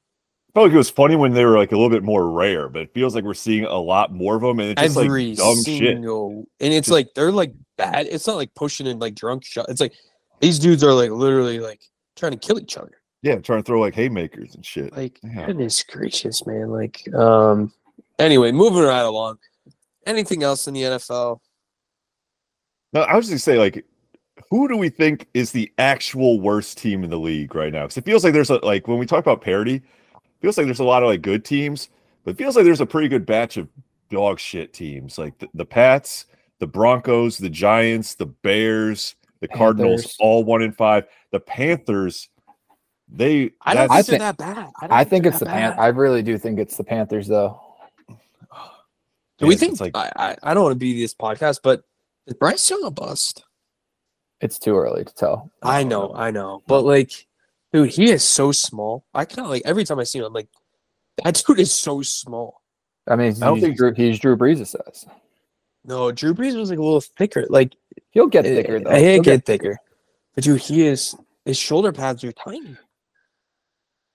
[0.54, 2.82] Felt like it was funny when they were like a little bit more rare, but
[2.82, 5.38] it feels like we're seeing a lot more of them, and it's just Every like
[5.38, 5.78] dumb shit.
[5.94, 8.06] single, and it's Just- like they're like bad.
[8.10, 9.66] It's not like pushing in like drunk shot.
[9.68, 9.92] It's like
[10.40, 11.80] these dudes are like literally like
[12.16, 12.90] trying to kill each other.
[13.22, 14.96] Yeah, trying to throw like haymakers and shit.
[14.96, 15.46] Like Yeah.
[15.46, 16.70] goodness gracious, man.
[16.70, 17.72] Like um,
[18.18, 19.38] Anyway, moving right along.
[20.06, 21.38] Anything else in the NFL?
[22.92, 23.84] No, I was just gonna say, like,
[24.50, 27.82] who do we think is the actual worst team in the league right now?
[27.82, 29.82] Because it feels like there's a like when we talk about parity, it
[30.40, 31.88] feels like there's a lot of like good teams,
[32.24, 33.68] but it feels like there's a pretty good batch of
[34.10, 36.26] dog shit teams, like the, the Pats,
[36.58, 41.04] the Broncos, the Giants, the Bears, the Cardinals, all one in five.
[41.32, 42.28] The Panthers,
[43.08, 44.70] they I don't think I they're that bad.
[44.80, 45.78] don't I think they're it's the that Pan.
[45.78, 47.60] I really do think it's the Panthers, though.
[49.38, 51.82] Do we it's think like I, I, I don't want to be this podcast, but
[52.26, 53.44] is Bryce Young a bust?
[54.42, 55.50] It's too early to tell.
[55.62, 56.62] I know, I know.
[56.66, 57.26] But like,
[57.72, 59.04] dude, he is so small.
[59.14, 60.48] I kind of like every time I see him, I'm like,
[61.24, 62.62] that dude is so small.
[63.08, 65.06] I mean, he's, I don't think- Drew, he's Drew Brees' size.
[65.84, 67.46] No, Drew Brees was like a little thicker.
[67.48, 67.74] Like
[68.10, 68.90] He'll get eh, thicker though.
[68.90, 69.78] He'll He'll get thicker.
[70.34, 72.76] But dude, he is his shoulder pads are tiny.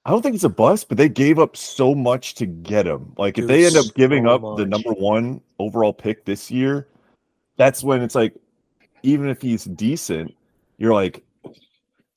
[0.05, 3.13] I don't think it's a bust, but they gave up so much to get him.
[3.17, 6.87] Like if they end up giving so up the number one overall pick this year,
[7.57, 8.35] that's when it's like,
[9.01, 10.35] even if he's decent,
[10.77, 11.23] you're like,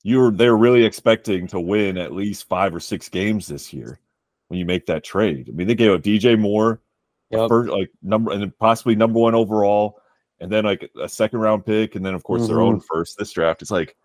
[0.09, 3.99] you're they're really expecting to win at least five or six games this year
[4.47, 5.47] when you make that trade.
[5.47, 6.81] I mean, they gave up DJ Moore,
[7.31, 7.47] Yep.
[7.49, 10.01] first like number and possibly number one overall,
[10.39, 12.63] and then like a second round pick, and then of course their Mhm.
[12.67, 13.61] own first this draft.
[13.61, 13.95] It's like,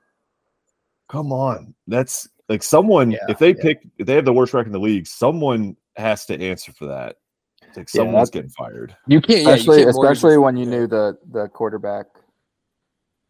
[1.09, 3.63] come on, that's like someone Yeah, if they yeah.
[3.63, 6.85] pick if they have the worst record in the league, someone has to answer for
[6.87, 7.17] that.
[7.63, 8.95] It's like someone's that- getting fired.
[9.07, 10.71] You can't, yeah, you especially can't especially when you yeah.
[10.71, 12.07] knew the the quarterback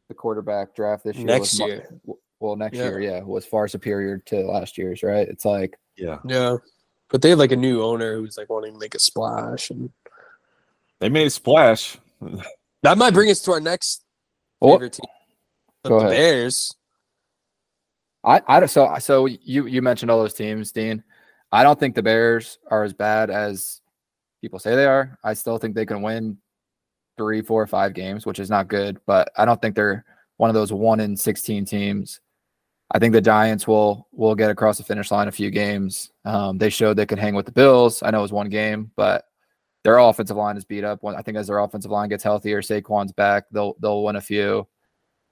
[0.09, 2.01] the quarterback draft this year Next was year.
[2.41, 2.85] W- well next Yeah.
[2.85, 6.57] year yeah was far superior to last year's right it's like Yeah, Yeah,
[7.11, 9.91] but they have like a new owner who's like wanting to make a splash, and
[11.01, 11.97] they made a splash.
[12.83, 14.05] that might bring us to our next
[14.61, 15.07] oh, favorite team,
[15.83, 16.17] the, Go the ahead.
[16.19, 16.75] Bears.
[18.25, 21.03] I I don't- so so you you mentioned all those teams Dean
[21.53, 23.81] I don't think the Bears are as bad as
[24.41, 26.39] people say they are I still think they can win
[27.17, 30.05] three four five games which is not good but I don't think they're
[30.39, 32.21] one of those one in 16 teams
[32.91, 36.11] I think the Giants will will get across the finish line a few games.
[36.25, 38.03] Um, they showed they could hang with the Bills.
[38.03, 39.25] I know it was one game, but
[39.85, 41.03] their offensive line is beat up.
[41.03, 44.21] When I think as their offensive line gets healthier, Saquon's back, they'll they'll win a
[44.21, 44.67] few.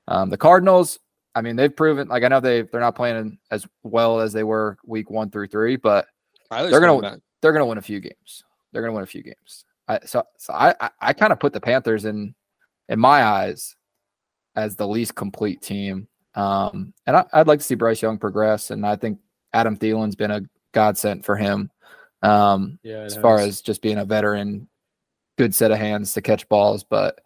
[0.09, 0.99] Um, the Cardinals,
[1.35, 4.45] I mean, they've proven like I know they they're not playing as well as they
[4.45, 6.07] were week one through three, but
[6.71, 7.19] They're gonna- back.
[7.41, 8.45] they're gonna win a few games.
[8.73, 9.65] They're gonna win a few games.
[9.89, 12.35] I, so so I I, I kind of put the Panthers in
[12.89, 13.77] in my eyes
[14.57, 16.09] as the least complete team.
[16.35, 19.19] Um, and I, I'd like to see Bryce Young progress, and I think
[19.53, 20.43] Adam Thielen's been a
[20.73, 21.71] godsend for him.
[22.23, 24.69] Um, Yeah, as far as just being a veteran,
[25.37, 27.19] good set of hands to catch balls, but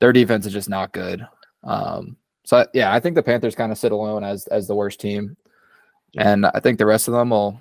[0.00, 1.26] their defense is just not good.
[1.64, 5.00] Um, so yeah, I think the Panthers kind of sit alone as as the worst
[5.00, 5.36] team,
[6.16, 7.60] and I think the rest of them will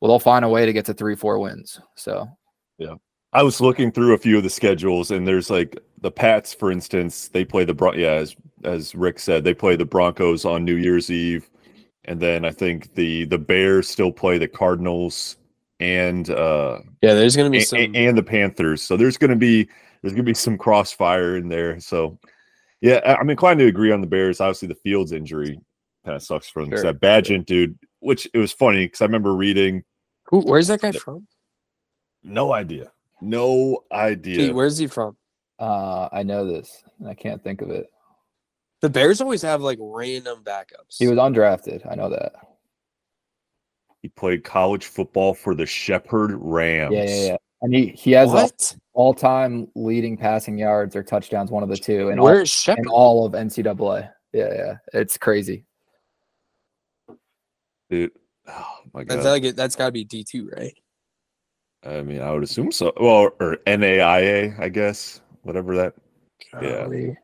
[0.00, 1.80] well they'll find a way to get to three four wins.
[1.94, 2.28] So
[3.32, 6.70] I was looking through a few of the schedules, and there's like the Pats, for
[6.70, 10.64] instance, they play the Bron- yeah, as as Rick said, they play the Broncos on
[10.64, 11.48] New Year's Eve,
[12.04, 15.36] and then I think the the Bears still play the Cardinals
[15.80, 17.92] and uh yeah, there's gonna be a- some.
[17.94, 18.82] and the Panthers.
[18.82, 19.68] So there's gonna be
[20.02, 21.80] there's gonna be some crossfire in there.
[21.80, 22.18] So
[22.80, 24.40] yeah, I'm inclined to agree on the Bears.
[24.40, 25.58] Obviously, the Fields injury
[26.04, 26.70] kind of sucks for them.
[26.70, 26.82] Sure.
[26.82, 29.84] That Bagent dude, which it was funny because I remember reading.
[30.26, 31.26] Who, where's that guy from?
[32.22, 32.92] No idea.
[33.22, 34.36] No idea.
[34.36, 35.16] Pete, where's he from?
[35.62, 37.86] uh, I know this, and I can't think of it.
[38.80, 40.98] The Bears always have like random backups.
[40.98, 41.88] He was undrafted.
[41.90, 42.32] I know that.
[44.00, 46.92] He played college football for the Shepherd Rams.
[46.92, 47.36] Yeah, yeah, yeah.
[47.62, 48.76] And he he has what?
[48.92, 52.88] all time leading passing yards or touchdowns, one of the two, and all, Where's in
[52.88, 54.10] all of NCAA.
[54.32, 55.64] Yeah, yeah, it's crazy.
[57.88, 58.10] Dude.
[58.48, 59.18] Oh my god.
[59.18, 59.54] That's like.
[59.54, 60.74] That's got to be D two, right?
[61.84, 62.92] I mean, I would assume so.
[63.00, 65.20] Well, or NAIA, I guess.
[65.42, 65.94] Whatever that.
[66.60, 67.14] Yeah.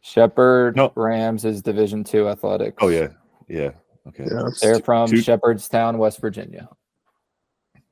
[0.00, 0.92] Shepherd No.
[0.96, 2.76] Rams is Division Two athletics.
[2.80, 3.08] Oh yeah.
[3.48, 3.70] Yeah.
[4.08, 4.26] Okay.
[4.30, 4.48] Yeah.
[4.60, 6.68] they're from Two- Shepherdstown, West Virginia.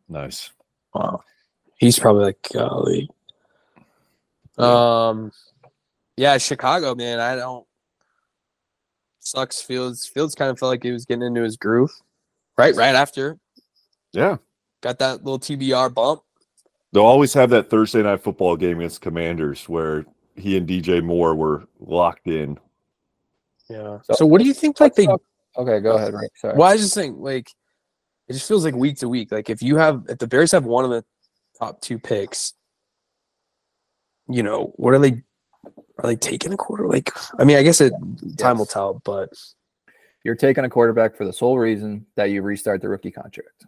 [0.09, 0.51] Nice.
[0.95, 1.23] Wow.
[1.79, 3.09] He's probably like golly.
[4.59, 5.33] Um,
[6.17, 7.19] yeah, Chicago, man.
[7.19, 7.67] I don't.
[9.21, 9.63] Sucks.
[9.63, 10.07] Fields.
[10.07, 11.93] Fields kind of felt like he was getting into his groove,
[12.59, 12.75] right?
[12.75, 13.39] Right after
[14.13, 14.37] Yeah.
[14.83, 16.21] Got that little TBR bump.
[16.93, 20.05] They'll always have that Thursday night football game against Commanders where
[20.37, 22.59] he and DJ Moore were locked in.
[23.71, 23.99] Yeah.
[24.03, 24.79] So- So, what do you think?
[24.79, 25.09] Like they.
[25.57, 26.33] Okay, go ahead, Rick.
[26.37, 26.57] Sorry.
[26.57, 27.51] Well, I was just saying, like,
[28.29, 29.31] it just feels like week to week.
[29.33, 31.05] Like, if you have, if the Bears have one of the
[31.59, 32.55] top two picks,
[34.29, 35.23] you know, what are they?
[35.99, 36.87] Are they taking a quarter?
[36.89, 37.93] Like, I mean, I guess it
[38.39, 39.29] time will tell, but
[40.25, 43.67] You're taking a quarterback for the sole reason that you restart the rookie contract.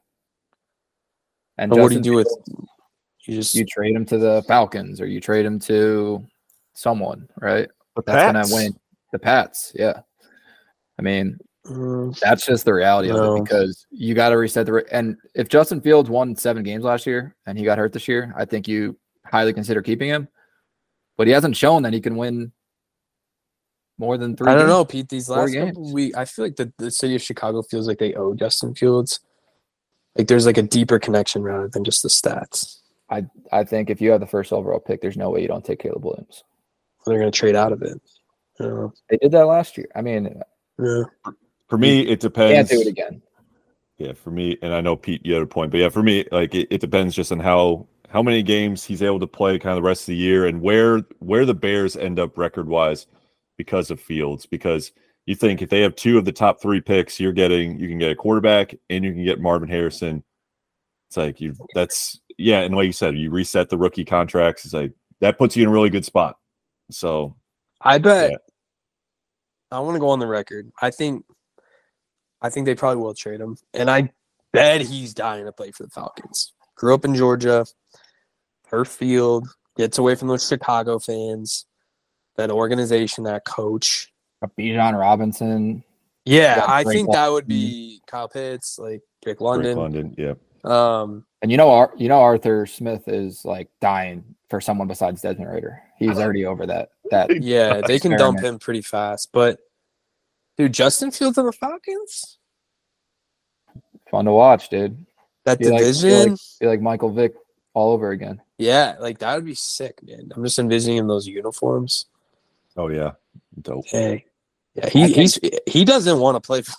[1.58, 2.28] And but what do you do with?
[3.26, 6.26] You just You trade him to the Falcons or you trade him to
[6.74, 7.68] someone, right?
[7.96, 8.50] The That's Pats.
[8.50, 8.78] gonna win.
[9.12, 10.00] The Pats, yeah.
[10.98, 14.72] I mean, Mm, that's just the reality of it because you got to reset the.
[14.74, 18.06] Re- and if Justin Fields won seven games last year and he got hurt this
[18.06, 20.28] year, I think you highly consider keeping him.
[21.16, 22.52] But he hasn't shown that he can win
[23.96, 24.48] more than three.
[24.48, 24.68] I don't games.
[24.68, 25.08] know, Pete.
[25.08, 25.92] These four last couple games.
[25.94, 29.20] weeks, I feel like the, the city of Chicago feels like they owe Justin Fields.
[30.16, 32.78] Like there's like a deeper connection rather than just the stats.
[33.10, 35.64] I I think if you have the first overall pick, there's no way you don't
[35.64, 36.44] take Caleb Williams.
[37.06, 38.00] They're going to trade out of it.
[38.58, 38.88] Yeah.
[39.10, 39.88] They did that last year.
[39.94, 40.40] I mean,
[40.78, 41.02] yeah.
[41.68, 42.54] For me, it depends.
[42.54, 43.22] can't do it again.
[43.98, 46.26] Yeah, for me, and I know Pete, you had a point, but yeah, for me,
[46.32, 49.76] like it, it depends just on how how many games he's able to play kind
[49.76, 53.06] of the rest of the year and where where the Bears end up record wise
[53.56, 54.46] because of Fields.
[54.46, 54.92] Because
[55.26, 57.98] you think if they have two of the top three picks, you're getting you can
[57.98, 60.22] get a quarterback and you can get Marvin Harrison.
[61.08, 64.64] It's like you that's yeah, and like you said, you reset the rookie contracts.
[64.64, 66.36] It's like that puts you in a really good spot.
[66.90, 67.36] So
[67.80, 68.32] I bet.
[68.32, 68.36] Yeah.
[69.70, 70.70] I want to go on the record.
[70.80, 71.24] I think.
[72.42, 74.10] I think they probably will trade him, and I
[74.52, 76.52] bet he's dying to play for the Falcons.
[76.76, 77.64] Grew up in Georgia,
[78.66, 81.64] her field, gets away from those Chicago fans,
[82.36, 84.12] that organization, that coach.
[84.58, 85.82] Bijan Robinson.
[86.24, 89.76] Yeah, Yeah, I Drake think that would be Kyle Pitts, like Drake Drake London.
[89.76, 90.34] London, yeah.
[90.64, 95.20] Um, And you know, Ar- you know, Arthur Smith is like dying for someone besides
[95.20, 95.82] Desmond Ridder.
[95.98, 96.90] He's already over that.
[97.10, 99.58] That yeah, they can dump him pretty fast, but
[100.56, 102.38] dude, Justin Fields on the Falcons,
[104.10, 105.04] fun to watch, dude.
[105.44, 107.34] that Be like- be like- division, Be like Michael Vick
[107.74, 108.40] all over again.
[108.58, 110.30] yeah, like that would be sick, man.
[110.34, 112.06] I'm just envisioning those uniforms.
[112.76, 113.12] Oh yeah.
[113.60, 113.84] Dope.
[113.86, 114.24] Hey,
[114.74, 116.62] yeah, I he think- he's he doesn't want to play.
[116.62, 116.72] For,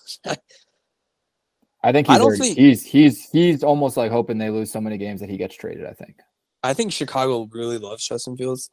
[1.84, 4.72] I think I he's don't already- think- he's he's he's almost like hoping they lose
[4.72, 5.86] so many games that he gets traded.
[5.86, 6.16] I think.
[6.64, 8.70] I think Chicago really loves Justin Fields.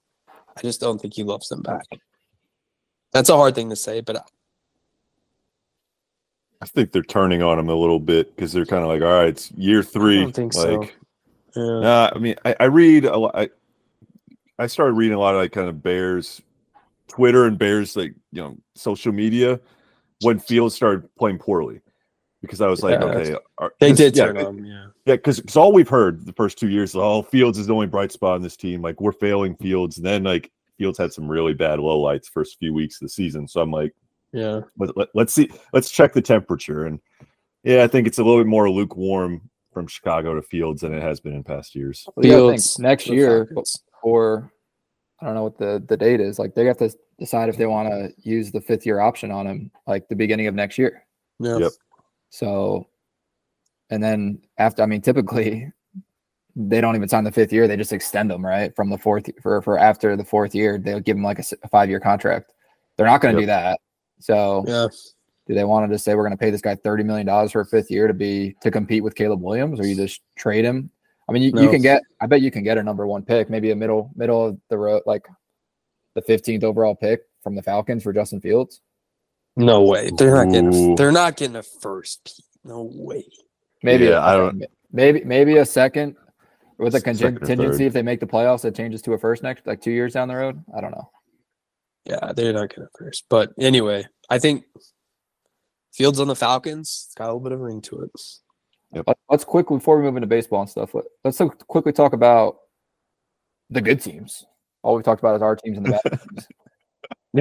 [0.56, 1.84] I just don't think he loves them back.
[3.12, 4.24] That's a hard thing to say, but
[6.60, 9.08] I think they're turning on him a little bit because they're kind of like, all
[9.18, 10.20] right, it's year three.
[10.20, 10.76] don't think so.
[10.80, 10.96] like,
[11.56, 11.80] yeah.
[11.80, 13.32] Nah, I mean, I, I read a lot.
[13.36, 13.50] I,
[14.58, 16.40] I started reading a lot of like kind of Bears
[17.08, 19.60] Twitter and Bears like you know social media
[20.22, 21.80] when Fields started playing poorly
[22.40, 23.06] because I was like, Yeah.
[23.06, 24.64] okay, are, they 'cause- did yeah, turn on.
[24.64, 27.74] Yeah, yeah, because all we've heard the first two years, is, oh, Fields is the
[27.74, 28.82] only bright spot in this team.
[28.82, 32.58] Like we're failing Fields, and then like Fields had some really bad low lights first
[32.58, 33.46] few weeks of the season.
[33.46, 33.94] So I'm like,
[34.32, 34.62] yeah.
[34.76, 36.98] but let, let's see, let's check the temperature, and
[37.62, 41.02] yeah, I think it's a little bit more lukewarm from Chicago to Fields than it
[41.02, 42.06] has been in past years.
[42.16, 43.48] Well, you gotta think Fields, next year
[44.02, 44.50] or
[45.22, 46.38] I don't know what the the date is.
[46.38, 49.46] Like they have to decide if they want to use the fifth year option on
[49.46, 51.04] him, like the beginning of next year.
[51.38, 51.58] Yeah.
[51.58, 51.72] Yep.
[52.30, 52.88] So,
[53.90, 55.70] and then after, I mean, typically
[56.56, 58.74] they don't even sign the fifth year; they just extend them, right?
[58.74, 61.88] From the fourth for for after the fourth year, they'll give them like a, five
[61.88, 62.52] year contract.
[62.96, 63.42] They're not going to Yep.
[63.42, 63.80] do that.
[64.18, 64.88] So, Yeah.
[65.46, 67.52] do they want to just say we're going to pay this guy thirty million dollars
[67.52, 70.64] for a fifth year to be to compete with Caleb Williams, or you just trade
[70.64, 70.90] him?
[71.32, 72.02] I mean, you, you can get.
[72.20, 74.76] I bet you can get a number one pick, maybe a middle middle of the
[74.76, 75.22] road, like
[76.14, 78.82] the fifteenth overall pick from the Falcons for Justin Fields.
[79.56, 80.10] No way.
[80.18, 80.74] They're not getting.
[80.74, 80.92] Ooh.
[80.92, 82.20] A, they're not getting a first.
[82.26, 82.44] Pete.
[82.64, 83.24] No way.
[83.82, 86.16] Maybe Yeah, a- I don't- maybe maybe a second
[86.76, 89.66] with a Second contingency if they make the playoffs it changes to a first next
[89.66, 90.62] like two years down the road.
[90.76, 91.10] I don't know.
[92.04, 93.24] Yeah, they're not getting a first.
[93.30, 94.64] But anyway, I think
[95.94, 97.04] Fields on the Falcons.
[97.06, 98.10] It's got a little bit of a ring to it.
[98.92, 100.94] Let- Let's quickly before we move into baseball and stuff.
[100.94, 102.56] let- Let's so quickly talk about
[103.70, 104.44] the good teams.
[104.82, 106.48] All we've talked about is our teams and the bad teams.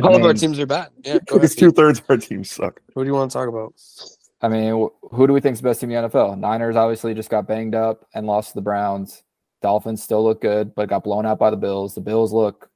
[0.04, 0.90] All of our teams are bad.
[1.04, 1.14] Yeah.
[1.14, 1.60] Go ahead, Because Pete.
[1.60, 2.80] two thirds of our teams suck.
[2.94, 3.74] What do you want to talk about?
[4.42, 6.40] I mean, who do we think is the best team in the NFL?
[6.40, 9.24] Niners obviously just got banged up and lost to the Browns.
[9.62, 11.94] Dolphins still look good, but got blown out by the Bills.
[11.94, 12.70] The Bills look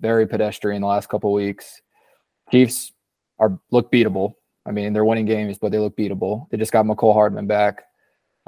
[0.00, 1.80] very pedestrian the last couple weeks.
[2.50, 2.92] Chiefs
[3.38, 4.34] are look beatable.
[4.66, 6.50] I mean, they're winning games, but they look beatable.
[6.50, 7.84] They just got Mecole Hardman back.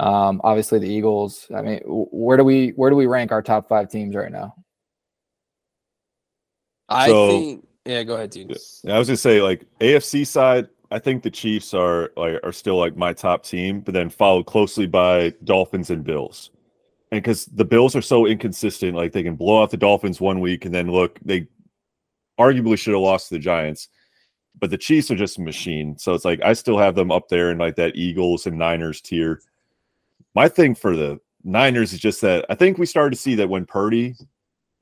[0.01, 1.47] Um, obviously the Eagles.
[1.55, 4.55] I mean, where do we where do we rank our top five teams right now?
[6.89, 7.67] I So- think.
[7.87, 8.57] Yeah, go ahead, dude.
[8.89, 12.77] I was gonna say like AFC side, I think the Chiefs are like are still
[12.79, 16.51] like my top team, but then followed closely by Dolphins and Bills.
[17.13, 20.41] And because the Bills are so inconsistent, like they can blow out the Dolphins one
[20.41, 21.47] week and then look, they
[22.39, 23.89] arguably should have lost to the Giants.
[24.59, 25.97] But the Chiefs are just a machine.
[25.99, 29.01] So it's like I still have them up there in like that Eagles and Niners
[29.01, 29.41] tier.
[30.35, 33.49] My thing for the Niners is just that I think we started to see that
[33.49, 34.15] when Purdy,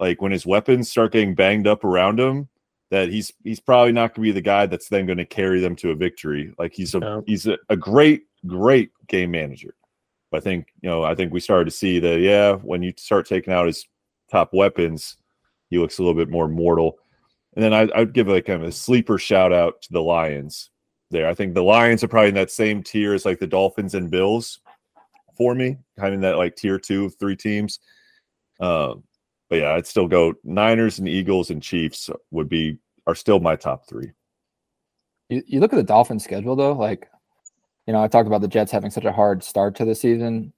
[0.01, 2.49] like when his weapons start getting banged up around him,
[2.91, 5.61] that he's he's probably not going to be the guy that's then going to carry
[5.61, 6.53] them to a victory.
[6.59, 7.21] Like he's a Yeah.
[7.27, 9.75] he's a, a great great game manager,
[10.31, 12.21] But I think you know, I think we started to see that.
[12.21, 13.87] Yeah, when you start taking out his
[14.31, 15.17] top weapons,
[15.71, 16.99] he looks a little bit more mortal.
[17.55, 20.71] And then I, I'd give like kind of a sleeper shout out to the Lions.
[21.11, 23.95] There, I think the Lions are probably in that same tier as like the Dolphins
[23.95, 24.61] and Bills
[25.39, 27.79] for me, kind of in that like tier two of three teams.
[28.61, 29.05] Um,
[29.49, 32.77] but yeah, I'd still go Niners and Eagles and Chiefs would be
[33.07, 34.11] are still my top three.
[35.31, 37.09] You, you look at the Dolphins schedule though, like
[37.87, 40.53] you know, I talked about the Jets having such a hard start to the season.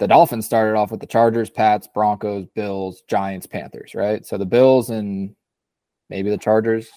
[0.00, 4.26] The Dolphins started off with the Chargers, Pats, Broncos, Bills, Giants, Panthers, right?
[4.26, 5.34] So the Bills and
[6.10, 6.88] maybe the Chargers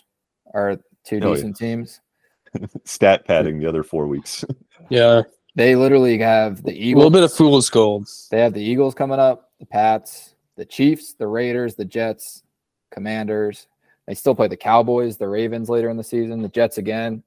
[0.54, 1.36] are two Oh, yeah.
[1.36, 2.02] decent teams.
[2.86, 4.44] Stat padding the other four weeks.
[4.90, 5.22] Yeah,
[5.60, 6.94] They literally have the Eagles.
[6.94, 8.08] a little bit of fool's gold.
[8.32, 12.44] They have the Eagles coming up, the Pats, the Chiefs, the Raiders, the Jets,
[12.92, 13.68] Commanders.
[14.08, 17.24] They still play the Cowboys, the Ravens later in the season, the Jets again.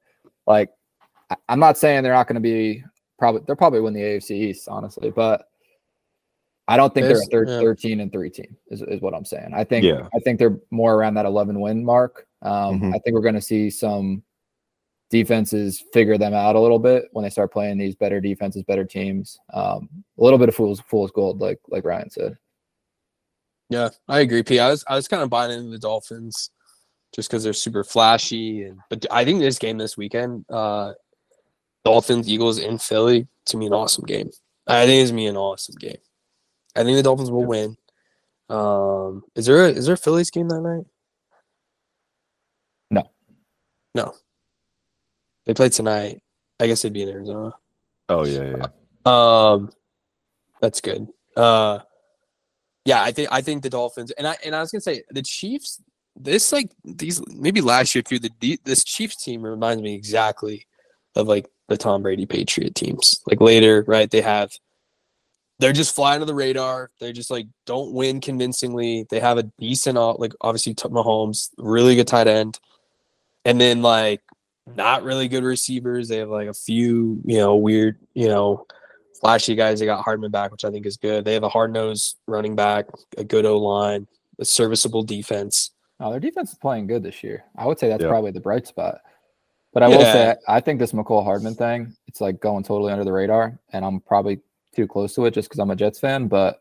[0.47, 0.71] Like,
[1.47, 2.83] I'm not saying they're not going to be
[3.19, 5.47] probably they'll probably win the AFC East, honestly, but
[6.67, 7.59] I don't think There's- they're a yeah.
[7.59, 9.51] 13 and three team is, is what I'm saying.
[9.53, 10.07] I think Yeah.
[10.11, 12.25] I think they're more around that 11 win mark.
[12.41, 12.95] Um, Mhm.
[12.95, 14.23] I think we're going to see some
[15.09, 18.85] defenses figure them out a little bit when they start playing these better defenses, better
[18.85, 19.37] teams.
[19.53, 22.37] Um, a little bit of fool's fool's gold, like like Ryan said.
[23.69, 24.59] Yeah, I agree, P.
[24.59, 26.49] I was I was kind of buying into the Dolphins
[27.13, 30.93] just because they're super flashy, and but I think this game this weekend, uh,
[31.85, 34.29] Dolphins Eagles in Philly, to me an awesome game.
[34.67, 35.97] I think it's gonna be an awesome game.
[36.75, 37.77] I think the Dolphins will win.
[38.49, 40.85] Um, is there a, is there a Phillies game that night?
[42.91, 43.09] No.
[43.95, 44.13] no.
[45.45, 46.21] They play tonight.
[46.59, 47.53] I guess they'd be in Arizona.
[48.09, 48.67] Oh yeah, yeah.
[49.05, 49.71] Um,
[50.61, 51.07] that's good.
[51.35, 51.79] Uh,
[52.85, 55.21] yeah, I think I think the Dolphins and I and I was gonna say the
[55.21, 55.81] Chiefs.
[56.15, 58.19] This like these maybe last year too.
[58.19, 60.67] The this Chiefs team reminds me exactly
[61.15, 63.21] of like the Tom Brady Patriot teams.
[63.25, 64.09] Like later, right?
[64.09, 64.51] They have
[65.59, 66.91] they're just flying to the radar.
[66.99, 69.07] They just like don't win convincingly.
[69.09, 72.59] They have a decent, like obviously Mahomes, really good tight end,
[73.45, 74.21] and then like
[74.67, 76.07] not really good receivers.
[76.07, 78.65] They have like a few, you know, weird, you know,
[79.19, 79.79] flashy guys.
[79.79, 81.25] They got Hardman back, which I think is good.
[81.25, 82.85] They have a hard nosed running back,
[83.17, 84.07] a good O line,
[84.39, 85.71] a serviceable defense.
[85.99, 87.43] Oh, their defense is playing good this year.
[87.57, 88.09] I would say that's Yeah.
[88.09, 88.99] probably the bright spot.
[89.73, 93.03] But I will say I think this Mecole Hardman thing, it's like going totally under
[93.03, 94.39] the radar, and I'm probably
[94.75, 96.27] too close to it just because I'm a Jets fan.
[96.27, 96.59] But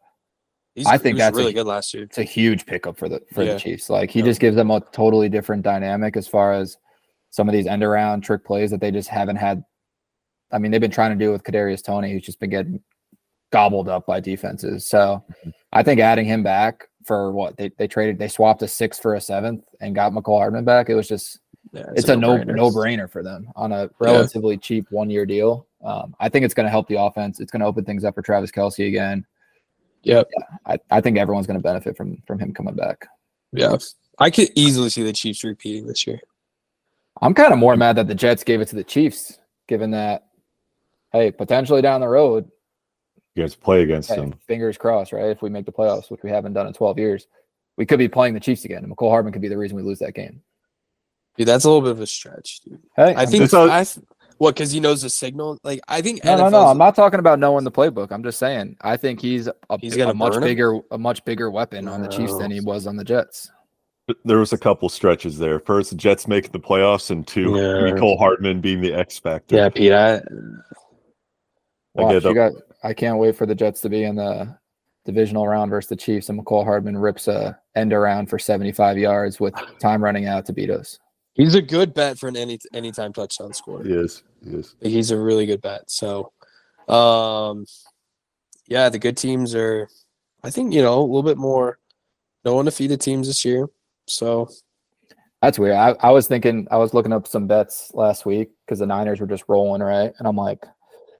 [0.74, 2.05] He's, I think he was that's a- really good last year.
[2.05, 3.55] it's a huge pickup for the for Yeah.
[3.55, 3.90] the Chiefs.
[3.90, 4.24] Like he Yeah.
[4.26, 6.78] just gives them a totally different dynamic as far as
[7.33, 9.64] some of these end around trick plays that they just haven't had.
[10.53, 12.80] I mean, they've been trying to do with Kadarius Toney, who's just been getting
[13.51, 14.87] gobbled up by defenses.
[14.87, 15.24] So
[15.72, 19.14] I think adding him back for what they, they traded, they swapped a six for
[19.14, 20.89] a seventh and got Mecole Hardman back.
[20.89, 21.41] It was just
[21.72, 25.66] Yeah, it's, a, no no brainer for them on a relatively cheap one year deal.
[25.83, 27.41] Um, I think it's going to help the offense.
[27.41, 29.24] It's going to open things up for Travis Kelce again.
[30.03, 30.28] Yep.
[30.66, 33.07] I, I think everyone's going to benefit from from him coming back.
[33.53, 33.76] Yeah,
[34.18, 36.20] I could easily see the Chiefs repeating this year.
[37.22, 40.26] I'm kind of more mad that the Jets gave it to the Chiefs, given that,
[41.12, 42.50] hey, potentially down the road,
[43.34, 44.34] You guys play against hey, them.
[44.46, 45.30] fingers crossed, right?
[45.30, 47.26] If we make the playoffs, which we haven't done in 12 years,
[47.76, 48.84] we could be playing the Chiefs again.
[48.84, 50.42] And Mecole Hardman could be the reason we lose that game.
[51.36, 52.82] Dude, that's a little bit of a stretch, dude.
[52.96, 54.04] Hey, I I'm think It's a- I th-
[54.38, 55.58] what because he knows the signal.
[55.62, 56.58] Like I think No, no, no.
[56.58, 58.10] NFL's I'm not talking about knowing the playbook.
[58.10, 60.48] I'm just saying I think he's a, got a gonna much burn him?
[60.48, 62.64] bigger, a much bigger weapon on the Chiefs than he oh.
[62.64, 63.50] was on the Jets.
[64.14, 65.58] But There was a couple stretches there.
[65.60, 67.90] First, the Jets making the playoffs, and two, Yeah.
[67.92, 69.56] Mecole Hardman being the X factor.
[69.56, 69.92] Yeah, Pete.
[69.92, 70.20] I, I
[71.94, 72.52] Watch, get you got.
[72.84, 74.56] I can't wait for the Jets to be in the
[75.04, 79.40] divisional round versus the Chiefs, and Mecole Hardman rips a end around for 75 yards
[79.40, 80.98] with time running out to beat us.
[81.34, 83.82] he's a good bet for an any anytime touchdown score.
[83.82, 84.22] He is.
[84.44, 84.74] He is.
[84.80, 85.90] He's a really good bet.
[85.90, 86.32] So,
[86.88, 87.66] um,
[88.66, 89.88] yeah, the good teams are.
[90.42, 91.78] I think you know a little bit more.
[92.44, 93.68] No undefeated teams this year.
[94.07, 94.48] So
[95.40, 95.74] That's weird.
[95.74, 99.20] I, I was thinking, I was looking up some bets last week because the Niners
[99.20, 100.12] were just rolling, right?
[100.18, 100.64] And I'm like,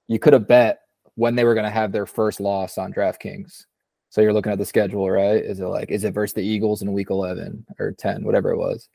[0.07, 0.81] you could have bet
[1.15, 3.65] when they were going to have their first loss on DraftKings.
[4.11, 5.43] So you're looking at the schedule, right?
[5.43, 8.59] Is it like, is it versus the Eagles in week 11 or 10, whatever it
[8.59, 8.89] was?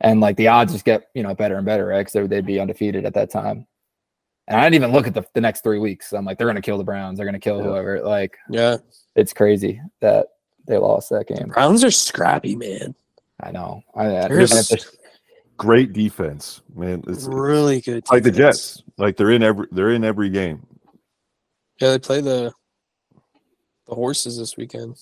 [0.00, 2.06] And like the odds just get, you know, better and better, right?
[2.06, 3.66] Because they'd be undefeated at that time.
[4.48, 6.12] And I didn't even look at the, the next three weeks.
[6.12, 7.18] I'm like, they're going to kill the Browns.
[7.18, 7.64] They're going to kill Yeah.
[7.64, 8.00] whoever.
[8.00, 8.78] Like, yeah,
[9.14, 10.26] it's crazy that
[10.70, 11.48] they lost that game.
[11.48, 12.94] Browns are scrappy, man.
[13.42, 13.82] I know.
[13.94, 14.84] I, and There's- if
[15.56, 17.00] Great defense, man.
[17.06, 18.04] It's, it's Really good.
[18.10, 18.30] like the.
[18.30, 18.82] Jets.
[18.96, 20.66] Like they're in every they're in every game.
[21.78, 22.50] Yeah, they play the
[23.86, 24.96] the horses this weekend.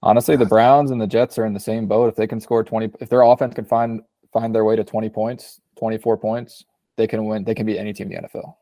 [0.00, 2.08] Honestly, the Browns and the Jets are in the same boat.
[2.08, 5.08] If they can score 20, if their offense can find find their way to 20
[5.08, 6.64] points, 24 points,
[6.96, 7.42] they can win.
[7.42, 8.54] They can beat any team in the NFL.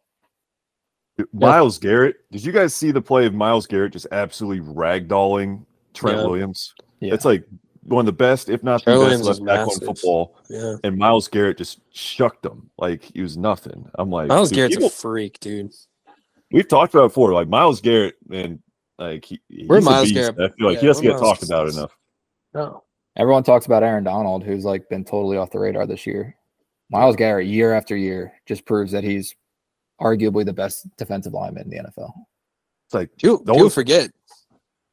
[1.34, 2.16] Myles Garrett.
[2.30, 6.24] Did you guys see the play of Myles Garrett just absolutely ragdolling Trent Yeah.
[6.24, 6.74] Williams?
[7.00, 7.14] Yeah.
[7.14, 7.44] It's like
[7.84, 10.36] one of the best, if not the best, Williams left is back on football.
[10.48, 10.76] Yeah.
[10.84, 13.88] And Myles Garrett just shucked him like he was nothing.
[13.96, 15.72] I'm like, Myles Garrett's people- a freak, dude.
[16.52, 17.32] we've talked about it before.
[17.32, 18.60] Like Myles Garrett, and
[18.98, 20.14] like he, Where he's a Myles beast.
[20.14, 21.96] Garrett- I feel like yeah, he doesn't where get Myles talked about is- enough.
[22.54, 22.84] No.
[23.16, 26.36] Everyone talks about Aaron Donald, who's like been totally off the radar this year.
[26.90, 29.34] Myles Garrett, year after year, just proves that he's
[30.00, 32.12] arguably the best defensive lineman in the NFL.
[32.86, 34.10] It's like People, No people one- forget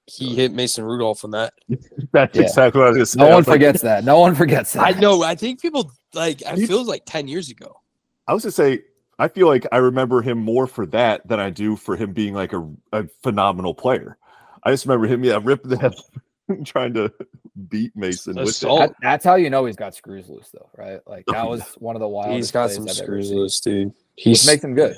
[0.10, 1.54] he hit Mason Rudolph on that.
[2.12, 2.44] that's Yeah.
[2.44, 3.20] exactly what I was gonna say.
[3.20, 4.04] No one was like- forgets that.
[4.04, 4.84] No one forgets that.
[4.96, 5.24] I know.
[5.24, 6.44] I think people like.
[6.46, 7.80] I He- feels like ten years ago.
[8.28, 8.82] I was gonna say,
[9.18, 12.34] I feel like I remember him more for that than I do for him being
[12.34, 14.18] like a, a phenomenal player.
[14.64, 15.96] I just remember him, yeah, ripping the head,
[16.66, 17.12] trying to
[17.70, 21.00] beat Mason with That- that's how you know he's got screws loose, though, right?
[21.08, 22.36] Like Oh, that was one of the wildest.
[22.36, 23.88] He's got plays some I've screws loose, dude.
[23.88, 24.96] which He's makes him good.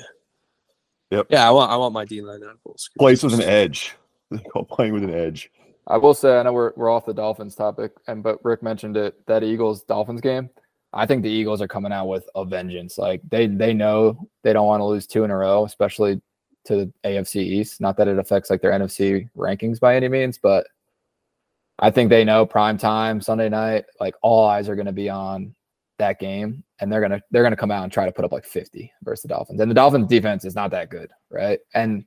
[1.10, 1.26] Yep.
[1.30, 1.70] Yeah, I want.
[1.70, 2.96] I want my D line to have full screws.
[2.98, 3.94] Plays with an edge.
[4.42, 5.50] They call playing with an edge.
[5.86, 8.96] I will say, I know we're we're off the Dolphins topic, and but Ric mentioned
[8.96, 10.48] it that Eagles Dolphins game.
[10.92, 12.98] I think the Eagles are coming out with a vengeance.
[12.98, 16.20] Like they they know they don't want to lose two in a row, especially
[16.66, 17.80] to the AFC East.
[17.80, 20.66] Not that it affects like their NFC rankings by any means, but
[21.78, 23.84] I think they know prime time Sunday night.
[23.98, 25.54] Like all eyes are going to be on
[25.98, 28.44] that game, and they're gonna they're gonna come out and try to put up like
[28.44, 29.60] fifty versus the Dolphins.
[29.60, 31.58] And the Dolphins defense is not that good, right?
[31.74, 32.04] And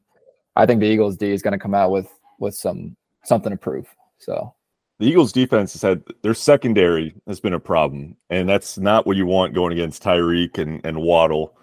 [0.56, 2.08] I think the Eagles D is going to come out with
[2.40, 3.88] with some something to prove.
[4.18, 4.54] So
[5.00, 9.18] The Eagles defense has had their secondary has been a problem, and that's not what
[9.18, 11.56] you want going against Tyreek and, and Waddle.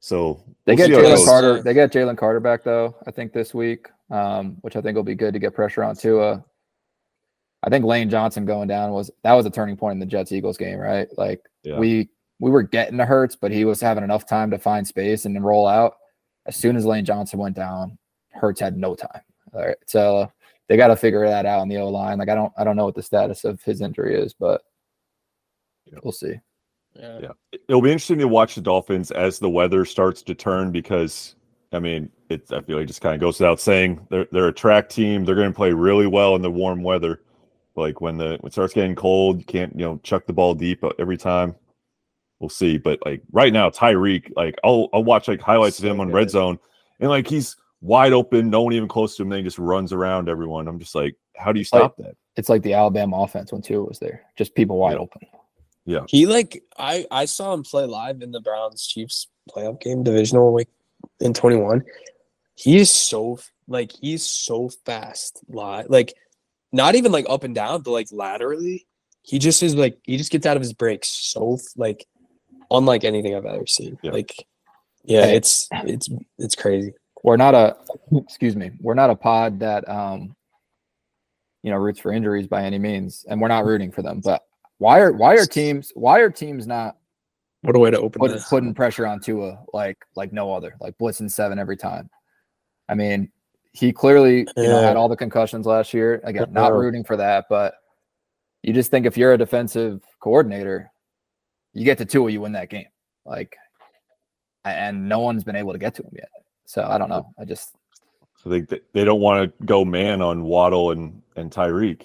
[0.00, 1.26] So they we'll get see how it Jalen.
[1.26, 1.62] Carter.
[1.62, 2.96] They get Jalen Carter back though.
[3.06, 5.94] I think this week, um, which I think will be good to get pressure on
[5.96, 6.44] Tua.
[7.64, 10.32] I think Lane Johnson going down was that was a turning point in the Jets
[10.32, 11.06] Eagles game, right?
[11.16, 11.78] Like Yeah.
[11.78, 12.08] we
[12.40, 15.36] we were getting to Hurts, but he was having enough time to find space and
[15.36, 15.94] then roll out.
[16.46, 17.98] As soon as Lane Johnson went down,
[18.32, 19.20] Hurts had no time.
[19.54, 20.30] All right, so
[20.68, 22.18] they got to figure that out in the O line.
[22.18, 24.62] Like I don't I don't know what the status of his injury is, but
[25.86, 25.98] Yeah.
[26.02, 26.34] we'll see.
[26.98, 27.18] Yeah.
[27.22, 27.58] Yeah.
[27.68, 31.36] It'll be interesting to watch the Dolphins as the weather starts to turn because
[31.72, 34.48] I mean, it I feel like it just kind of goes without saying they're they're
[34.48, 35.24] a track team.
[35.24, 37.20] They're going to play really well in the warm weather.
[37.76, 40.54] Like when the when it starts getting cold, you can't you know chuck the ball
[40.54, 41.54] deep every time.
[42.42, 45.92] We'll see, but like right now, Tyreek, like I'll I'll watch like highlights of So
[45.92, 46.58] him on red zone,
[46.98, 49.28] and like he's wide open, no one even close to him.
[49.28, 50.66] Then he just runs around everyone.
[50.66, 52.16] I'm just like, how do you stop that?
[52.34, 54.98] It's like the Alabama offense when Tua was there, just people wide Yeah.
[54.98, 55.22] open.
[55.84, 60.02] Yeah, he like I I saw him play live in the Browns Chiefs playoff game
[60.02, 60.68] divisional week
[61.20, 61.84] in 21.
[62.56, 63.38] He is so
[63.68, 66.12] like he's so fast live like
[66.72, 68.84] not even like up and down but like laterally.
[69.24, 72.04] He just is like he just gets out of his breaks so like
[72.76, 73.98] unlike anything I've ever seen.
[74.02, 74.12] Yeah.
[74.12, 74.46] Like
[75.04, 76.08] yeah, it's it's
[76.38, 76.92] it's crazy.
[77.24, 77.76] we're not a
[78.16, 80.34] excuse me we're not a pod that um
[81.62, 84.42] you know roots for injuries by any means and we're not rooting for them but
[84.78, 86.96] why are why are teams why are teams not
[87.62, 88.48] What a way to open put, this.
[88.48, 92.10] putting pressure on Tua like like no other like blitzing seven every time
[92.88, 93.30] i mean
[93.72, 97.46] he clearly you know had all the concussions last year again not rooting for that
[97.48, 97.74] but
[98.62, 100.90] you just think if you're a defensive coordinator
[101.74, 102.86] you get to Tua you win that game
[103.24, 103.56] like
[104.64, 106.28] and no one's been able to get to him yet
[106.66, 107.74] so i don't know i just
[108.44, 112.02] I think that they don't want to go man on Waddle and and Tyreek.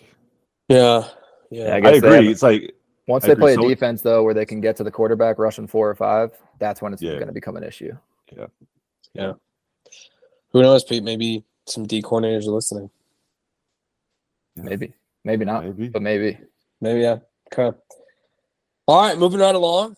[0.70, 1.08] Yeah.
[1.50, 1.74] Yeah, Yeah.
[1.74, 2.10] I I guess they agree.
[2.12, 2.76] haven't- It's like
[3.08, 3.42] Once I they agree.
[3.44, 5.96] play a So- defense though, where they can get to the quarterback rushing four or
[5.96, 7.14] five, that's when it's Yeah.
[7.16, 7.92] going to become an issue.
[8.38, 8.46] Yeah,
[9.16, 9.34] yeah.
[10.52, 11.04] Who knows, Pete?
[11.04, 12.92] Maybe some D coordinators are listening.
[14.56, 14.94] Maybe,
[15.24, 15.90] maybe not, maybe.
[15.90, 16.38] but maybe.
[16.82, 17.18] Maybe yeah.
[17.52, 17.76] Okay.
[18.88, 19.98] All right, moving right along.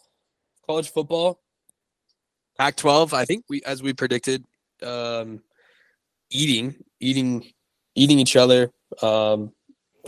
[0.65, 1.39] College football.
[2.57, 3.13] Pac-12.
[3.13, 4.43] I think we, as we predicted,
[4.83, 5.41] um,
[6.31, 7.45] eating, eating,
[7.95, 8.71] eating each other.
[9.01, 9.51] Um,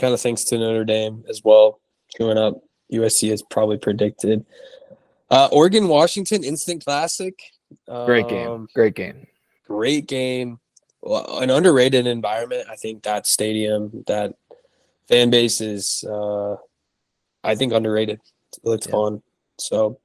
[0.00, 1.80] kind of thanks to Notre Dame as well.
[2.10, 2.60] Screwing up.
[2.92, 4.44] USC is probably predicted.
[5.30, 7.38] Uh, Oregon, Washington, instant classic.
[7.88, 9.26] Great game, Um, great game.
[9.66, 10.58] great game,
[11.00, 12.68] Well, an underrated environment.
[12.70, 14.34] I think that stadium, that
[15.08, 16.56] fan base is, uh,
[17.42, 18.20] I think underrated.
[18.56, 18.92] It looked Yeah.
[18.92, 19.22] fun.
[19.58, 19.98] So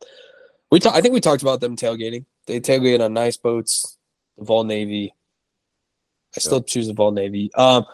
[0.72, 2.26] we, ta- I think we talked about them tailgating.
[2.46, 3.98] They tailgate on nice boats,
[4.38, 5.14] the Vol Navy.
[6.36, 7.52] I still choose the Vol Navy.
[7.56, 7.86] Um,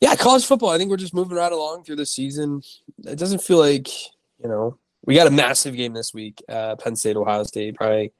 [0.00, 0.70] yeah, college football.
[0.70, 2.62] I think we're just moving right along through the season.
[3.04, 3.88] It doesn't feel like
[4.42, 6.42] you know we got a massive game this week.
[6.48, 8.12] Uh, Penn State, Ohio State, probably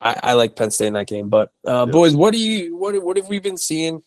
[0.00, 1.28] I, I like Penn State in that game.
[1.28, 4.02] But uh, boys, what do you what what have we been seeing?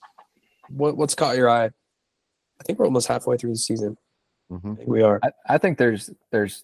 [0.70, 1.66] What what's caught your eye?
[1.66, 3.98] I think we're almost halfway through the season.
[4.52, 4.86] Mhm.
[4.88, 5.20] We are.
[5.24, 6.64] I, I think there's there's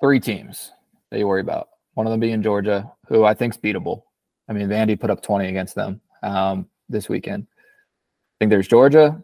[0.00, 0.72] three teams
[1.10, 1.68] that you worry about.
[1.94, 4.02] One of them being Georgia, who I think's beatable.
[4.48, 7.46] I mean, Vandy put up 20 against them um, this weekend.
[7.50, 9.22] I think there's Georgia.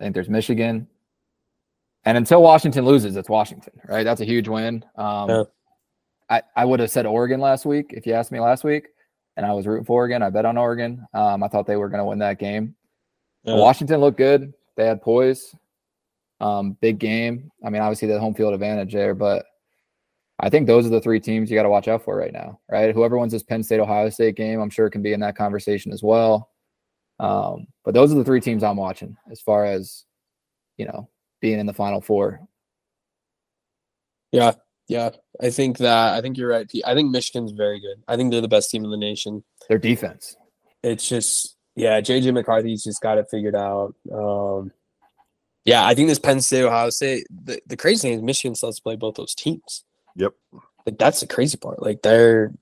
[0.00, 0.88] I think there's Michigan.
[2.04, 4.04] And until Washington loses, it's Washington, right?
[4.04, 4.84] That's a huge win.
[4.96, 5.42] Um, Yeah.
[6.30, 8.88] I, I would have said Oregon last week if you asked me last week,
[9.36, 10.22] and I was rooting for Oregon.
[10.22, 11.06] I bet on Oregon.
[11.14, 12.74] Um, I thought they were going to win that game.
[13.44, 13.54] Yeah.
[13.56, 14.52] Washington looked good.
[14.76, 15.54] They had poise.
[16.40, 17.50] Um, big game.
[17.64, 19.44] I mean, obviously the home field advantage there, but
[20.40, 22.60] I think those are the three teams you got to watch out for right now,
[22.70, 22.94] right?
[22.94, 25.92] Whoever wins this Penn State Ohio State game, I'm sure can be in that conversation
[25.92, 26.50] as well.
[27.18, 30.04] Um, but those are the three teams I'm watching as far as
[30.76, 31.08] you know
[31.40, 32.40] being in the Final Four.
[34.30, 34.52] Yeah,
[34.86, 35.10] yeah.
[35.42, 36.68] I think that I think you're right.
[36.68, 36.84] Pete.
[36.86, 38.02] I think Michigan's very good.
[38.06, 39.42] I think they're the best team in the nation.
[39.68, 40.36] Their defense.
[40.84, 43.94] It's just yeah, JJ McCarthy's just got it figured out.
[44.12, 44.70] Um,
[45.68, 47.26] yeah, I think this Penn State Ohio State.
[47.44, 49.84] The, the crazy thing is Michigan still has to play both those teams.
[50.16, 50.32] Yep.
[50.86, 51.82] Like that's the crazy part.
[51.82, 52.54] Like they're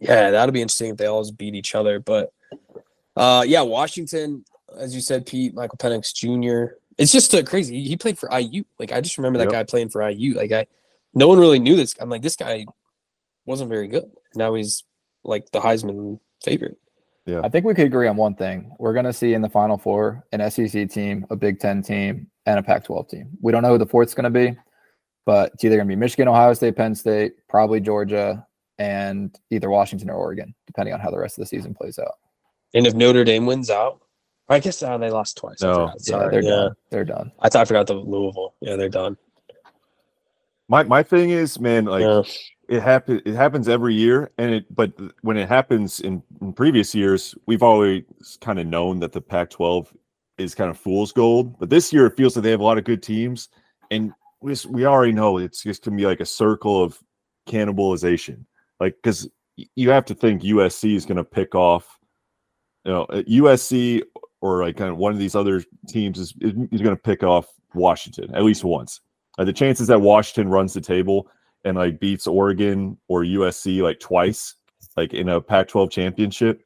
[0.00, 2.00] yeah, that'll be interesting if they all beat each other.
[2.00, 2.32] But
[3.16, 4.46] uh yeah, Washington,
[4.78, 6.76] as you said, Pete, Michael Penix Jr.
[6.96, 7.82] It's just uh, crazy.
[7.82, 8.64] He, played for IU.
[8.78, 9.52] Like I just remember that Yep.
[9.52, 10.36] guy playing for IU.
[10.36, 10.66] Like I
[11.12, 11.94] no one really knew this.
[12.00, 12.64] I'm like, this guy
[13.44, 14.10] wasn't very good.
[14.34, 14.84] Now he's
[15.22, 16.78] like the Heisman favorite.
[17.42, 18.72] I think we could agree on one thing.
[18.78, 22.28] We're going to see in the Final Four an SEC team, a Big Ten team,
[22.46, 23.28] and a Pac 12 team.
[23.40, 24.56] We don't know who the fourth's going to be,
[25.24, 28.46] but it's either going to be Michigan, Ohio State, Penn State, probably Georgia,
[28.78, 32.14] and either Washington or Oregon, depending on how the rest of the season plays out.
[32.74, 34.00] And if Notre Dame wins out,
[34.48, 35.60] I guess uh, they lost twice.
[35.60, 35.72] No.
[35.72, 35.94] forgot.
[35.98, 36.30] Yeah, Sorry.
[36.30, 36.50] they're yeah.
[36.50, 36.74] done.
[36.90, 37.32] They're done.
[37.40, 38.54] I thought I forgot the Louisville.
[38.60, 39.16] Yeah, they're done.
[40.68, 42.22] My my thing is, man, like yeah.
[42.68, 44.92] It happen it happens every year and it but
[45.22, 48.02] when it happens in, in previous years we've always
[48.40, 49.92] kind of known that the pac 12
[50.38, 52.78] is kind of fool's gold but this year it feels like they have a lot
[52.78, 53.48] of good teams
[53.90, 56.98] and we, just, we already know it's just gonna be like a circle of
[57.48, 58.44] cannibalization
[58.80, 59.28] like because
[59.74, 61.98] you have to think usc is gonna pick off
[62.84, 64.02] you know uh, usc
[64.40, 67.48] or like kind of one of these other teams is is, is gonna pick off
[67.74, 69.00] washington at least once.
[69.38, 71.28] Uh, the chances that washington runs the table
[71.66, 74.54] and like beats Oregon or USC like twice,
[74.96, 76.62] like in a Pac-12 championship,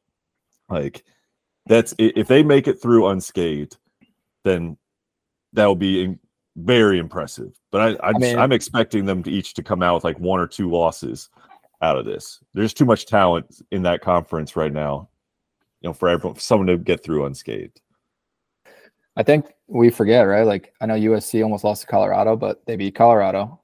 [0.69, 1.03] like
[1.65, 3.77] that's if they make it through unscathed,
[4.43, 4.77] then
[5.53, 6.19] that will be in,
[6.55, 7.51] very impressive.
[7.71, 10.39] But I, I, mean- I'm expecting them to each to come out with like one
[10.39, 11.29] or two losses
[11.81, 12.39] out of this.
[12.53, 15.09] There's too much talent in that conference right now,
[15.81, 17.81] you know, for everyone, for someone to get through unscathed.
[19.15, 20.45] I think we forget, right?
[20.45, 23.60] Like I know USC almost lost to Colorado, but they beat Colorado.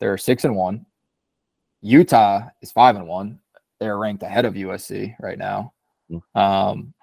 [0.00, 0.86] They're six and one.
[1.80, 3.40] Utah is five and one.
[3.80, 5.72] They're ranked ahead of USC right now.
[6.10, 6.38] Hmm.
[6.40, 6.94] Um,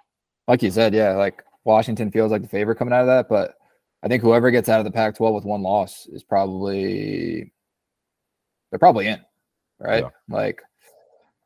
[0.48, 3.56] like you said, yeah, like Washington feels like the favorite coming out of that, but
[4.04, 7.54] I think whoever gets out of the Pac-12 with one loss is probably
[8.70, 9.22] they're probably in,
[9.80, 10.04] right?
[10.04, 10.10] Yeah.
[10.28, 10.62] Like,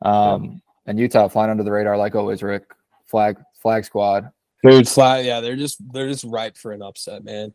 [0.02, 2.42] um, and Utah flying under the radar like always.
[2.42, 2.64] Rick
[3.04, 4.30] flag flag squad.
[4.64, 5.24] Dude, flat.
[5.24, 7.52] Yeah, they're just they're just ripe for an upset, man.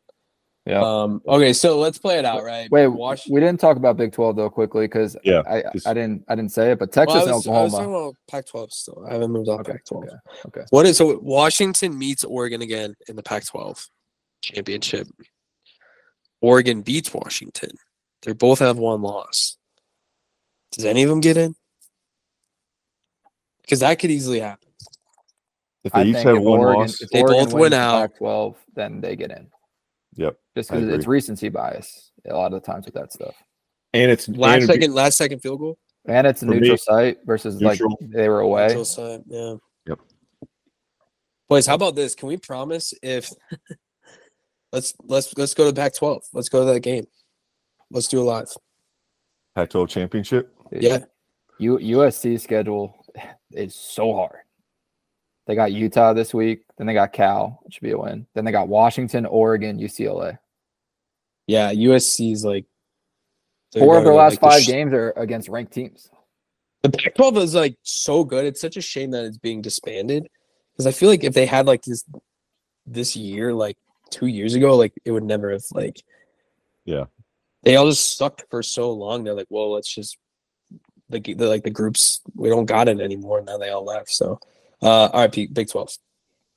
[0.66, 0.82] Yeah.
[0.82, 1.22] Um.
[1.28, 2.72] Okay, so let's play it out, right?
[2.72, 3.28] Wait, Wash.
[3.30, 6.36] we didn't talk about Big Twelve though quickly because Yeah, I, just- I didn't I
[6.36, 7.98] didn't say it, but Well, Texas I was, and I was talking Oklahoma.
[8.08, 9.06] about Pac-12 still.
[9.10, 10.04] I haven't moved on Okay, Pac-12.
[10.04, 10.16] okay,
[10.48, 10.62] okay.
[10.70, 11.20] What is so?
[11.22, 13.86] Washington meets Oregon again in the Pac-12
[14.42, 15.08] championship.
[16.42, 17.72] Oregon beats Washington.
[18.22, 19.58] They both have one loss.
[20.72, 21.56] Does any of them get in?
[23.64, 24.70] Because that could easily happen.
[25.84, 28.12] If they I each have one Oregon, loss, if They Oregon both win out.
[28.14, 29.48] Pac-12, then they get in.
[30.16, 30.38] Yep.
[30.56, 33.36] Just because it's recency bias a lot of the times with that stuff,
[33.94, 35.78] And it's Last and second, last second field goal.
[36.08, 37.98] and it's a For me, neutral site versus neutral.
[38.02, 38.68] like they were away.
[38.68, 39.56] Neutral side, yeah.
[39.88, 40.00] Yep.
[41.50, 42.16] Boys, how about this?
[42.16, 43.30] Can we promise if
[44.72, 46.22] let's let's let's go to the Pac-12.
[46.34, 47.06] Let's go to that game.
[47.92, 48.48] Let's do a live.
[49.56, 50.54] Pac-12 championship.
[50.72, 51.00] Yeah.
[51.60, 52.96] U, USC schedule
[53.52, 54.40] is so hard.
[55.46, 58.28] They got Utah this week, then they got Cal, which should be a win.
[58.34, 60.38] Then they got Washington, Oregon, UCLA.
[61.48, 62.66] Yeah, USC is like
[63.78, 66.10] Four of their last like, the five sh- games are against ranked teams.
[66.84, 68.46] The Pac-12 is like so good.
[68.46, 70.30] It's such a shame that it's being disbanded
[70.74, 72.04] because I feel like if they had like this
[72.86, 73.78] this year, like
[74.10, 76.04] two years ago, like it would never have like.
[76.86, 77.06] Yeah.
[77.64, 79.24] They all just sucked for so long.
[79.24, 80.18] They're like, well, let's just
[81.10, 83.38] like g- the like the groups we don't got it anymore.
[83.38, 84.10] And now they all left.
[84.10, 84.40] So,
[84.84, 85.90] uh, all right, Pete, Big Twelve.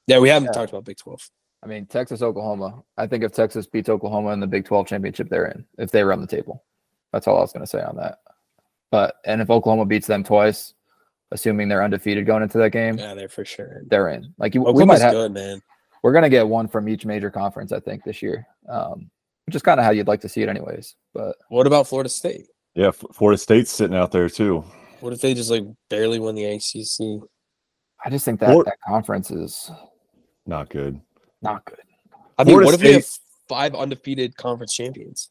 [0.06, 0.52] Yeah, we haven't Yeah.
[0.52, 1.28] talked about Big Twelve.
[1.62, 2.82] I mean, Texas, Oklahoma.
[2.96, 6.04] I think if Texas beats Oklahoma in the Big 12 championship, they're in if they
[6.04, 6.62] run the table.
[7.12, 8.18] That's all I was going to say on that.
[8.92, 10.74] But, and if Oklahoma beats them twice,
[11.32, 13.82] assuming they're undefeated going into that game, Yeah, they're for sure.
[13.88, 14.32] they're in.
[14.38, 15.60] Like, you, we might have, good, man.
[16.04, 19.10] we're going to get one from each major conference, I think, this year, um,
[19.46, 20.94] which is kind of how you'd like to see it, anyways.
[21.14, 22.46] But What about Florida State?
[22.74, 24.56] Yeah, F- Florida State's sitting out there too.
[24.58, 24.66] What
[25.00, 27.26] What if they just like barely won the ACC?
[28.06, 29.70] I just think that Flor- that conference is
[30.46, 31.00] Not good.
[31.42, 31.80] not good.
[32.38, 33.06] I mean, Florida what if we have
[33.48, 35.30] five undefeated conference champions?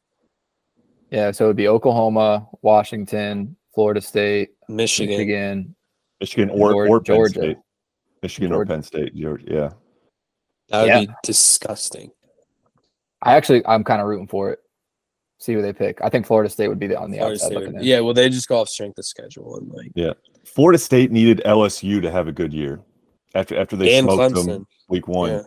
[1.10, 5.16] Yeah, so it'd be Oklahoma, Washington, Florida State, Michigan.
[5.18, 5.76] Michigan.
[6.20, 7.40] Michigan or, Geor- or Penn Georgia.
[7.40, 7.58] State.
[8.22, 9.16] Michigan or Penn State.
[9.16, 9.46] Georgia.
[9.48, 9.70] Yeah.
[10.70, 11.00] That would Yeah.
[11.06, 12.12] be disgusting.
[13.22, 14.60] I actually I'm kind of rooting for it.
[15.40, 16.02] See who they pick.
[16.02, 17.84] I think Florida State would be the, on the Florida outside State looking in.
[17.84, 19.92] yeah, well, they just go off strength of schedule and like
[20.46, 22.82] Florida State needed LSU to have a good year
[23.34, 24.46] after after they and smoked Clemson.
[24.46, 25.32] them week one.
[25.32, 25.42] Yeah.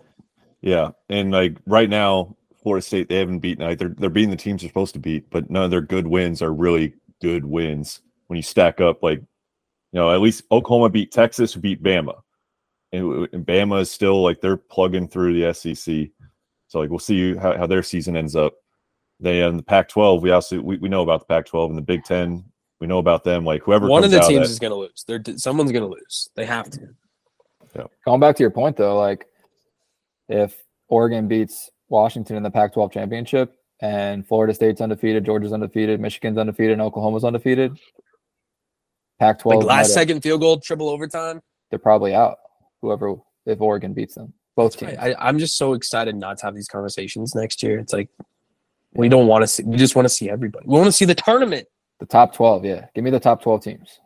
[0.61, 3.65] Yeah, and like right now, Florida State they haven't beaten.
[3.65, 6.07] Like, they're they're beating the teams they're supposed to beat, but none of their good
[6.07, 9.03] wins are really good wins when you stack up.
[9.03, 9.27] Like, you
[10.01, 12.15] know, at least Oklahoma beat Texas, who beat Bama,
[12.93, 16.09] and, and Bama is still like they're plugging through the SEC.
[16.67, 18.55] So like we'll see how, how their season ends up.
[19.21, 22.05] They in the Pac-12, we also we, we know about the Pac-12 and the Big
[22.05, 22.45] Ten.
[22.81, 23.45] We know about them.
[23.45, 25.05] Like whoever One of the out teams that- is going to lose.
[25.07, 26.29] They're someone's going to lose.
[26.35, 26.81] They have to.
[27.77, 27.85] Yeah.
[28.05, 29.27] Going back to your point though, like
[30.29, 30.57] if
[30.89, 36.73] Oregon beats Washington in the Pac-12 championship and Florida State's undefeated, Georgia's undefeated, Michigan's undefeated,
[36.73, 37.79] and Oklahoma's undefeated,
[39.19, 41.41] Pac-12 Like last second field goal, triple overtime.
[41.71, 42.39] they're probably out.
[42.83, 43.17] Whoever
[43.47, 44.95] if Oregon beats them, both teams.
[44.99, 47.79] I, I, I'm just so excited not to have these conversations next year.
[47.81, 48.09] It's like
[48.93, 49.65] we don't want to see.
[49.65, 50.67] We just want to see everybody.
[50.69, 51.67] We want to see the tournament.
[52.01, 52.87] The top 12, yeah.
[52.95, 54.01] Give me the top 12 teams.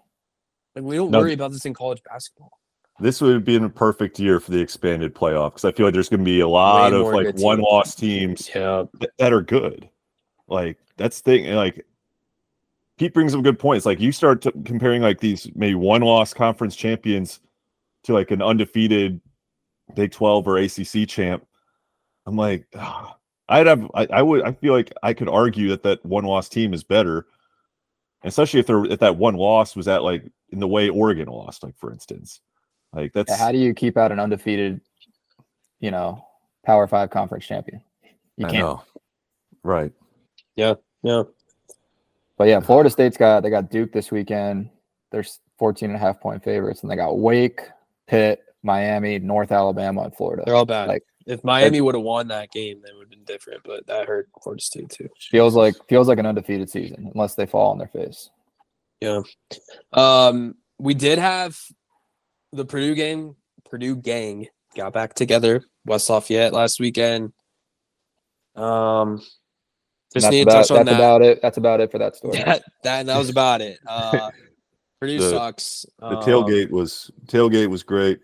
[0.74, 1.18] Like we don't No.
[1.20, 2.51] worry about this in college basketball.
[3.01, 5.93] this would be been a perfect year for the expanded playoff because I feel like
[5.95, 7.43] there's going to be a lot Way of like good teams.
[7.45, 9.88] one loss teams Yeah, that, that are good.
[10.49, 11.55] Like that's the thing.
[11.55, 11.84] Like
[12.99, 13.84] Pete brings up good points.
[13.86, 17.40] Like you start to comparing like these maybe one loss conference champions
[18.05, 19.20] to like an undefeated
[19.95, 21.45] Big 12 or ACC champ.
[22.26, 23.16] I'm like, ah,
[23.49, 26.49] I'd have, I, I would, I feel like I could argue that that one loss
[26.49, 27.26] team is better,
[28.25, 31.62] especially if they're if that one loss was at like in the way Oregon lost,
[31.62, 32.41] like for instance.
[32.93, 34.81] Like that's How do you keep out an undefeated,
[35.81, 36.25] you know,
[36.64, 37.81] Power Five conference champion?
[38.37, 38.59] You can't.
[38.59, 38.83] know.
[39.62, 39.93] Right.
[40.57, 40.75] yeah.
[41.03, 41.23] Yeah.
[42.39, 44.68] But yeah, Florida State's got they got Duke this weekend.
[45.11, 47.61] They're s- 14 and a half point favorites, and they got Wake,
[48.07, 50.43] Pitt, Miami, North Alabama, and Florida.
[50.45, 50.89] They're all bad.
[50.89, 53.62] Like- if Miami would have won that game, that would have been different.
[53.64, 55.09] But that hurt Florida State too.
[55.31, 58.31] Feels like feels like an undefeated season, unless they fall on their face.
[59.01, 59.23] Yeah.
[59.93, 61.59] Um, we did have
[62.53, 63.37] the Purdue game.
[63.68, 64.47] Purdue gang
[64.77, 65.64] got back together.
[65.85, 67.33] West Lafayette last weekend.
[68.55, 69.18] Um,
[70.12, 70.95] just that's need to about, touch on that's that.
[70.97, 71.39] about it.
[71.43, 72.37] That's about it for that story.
[72.39, 73.79] that, that and that was about it.
[73.89, 74.31] Uh,
[75.01, 75.85] Purdue The- sucks.
[75.99, 78.20] The Um, tailgate was tailgate was great.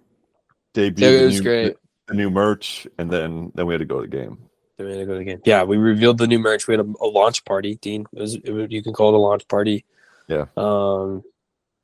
[0.74, 1.76] Debut Tailgate the was new, great.
[2.08, 4.38] The new merch, and then then we had to go to the game.
[4.76, 5.42] They're gonna go to the game.
[5.44, 6.66] Yeah, we revealed the new merch.
[6.66, 8.06] We had a, a launch party, Dean.
[8.14, 9.84] It was, it was you can call it a launch party.
[10.26, 10.46] Yeah.
[10.56, 11.22] Um,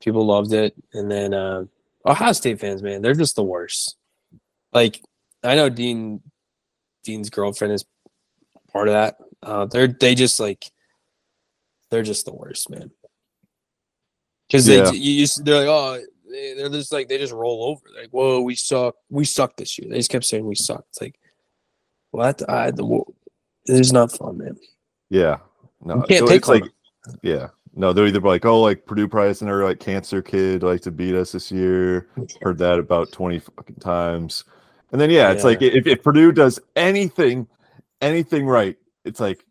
[0.01, 1.65] people loved it, and then uh,
[2.05, 3.97] Ohio State fans, man, they're just the worst.
[4.73, 5.01] Like
[5.43, 6.21] I know Dean,
[7.03, 7.85] Dean's girlfriend is
[8.71, 9.17] part of that.
[9.43, 10.65] Uh, they're they just like
[11.91, 12.89] they're just the worst, man.
[14.47, 14.89] Because Yeah.
[14.89, 18.09] they you, you they're like oh they, they're just like they just roll over like
[18.11, 19.89] whoa we suck we suck this year.
[19.89, 20.83] They just kept saying we suck.
[20.89, 21.19] It's like
[22.11, 23.13] what I the wo-
[23.65, 24.57] it is not fun, man.
[25.09, 25.37] Yeah.
[25.83, 26.63] No, You can't so pick it's like
[27.21, 27.47] yeah.
[27.77, 30.91] No, they're either like, oh, like Purdue probably isn't their like cancer kid like to
[30.91, 32.07] beat us this year.
[32.41, 34.45] Heard that about twenty fucking times.
[34.91, 35.47] And then yeah, it's Yeah.
[35.49, 37.47] like if, if Purdue does anything,
[38.01, 39.43] anything right, it's like,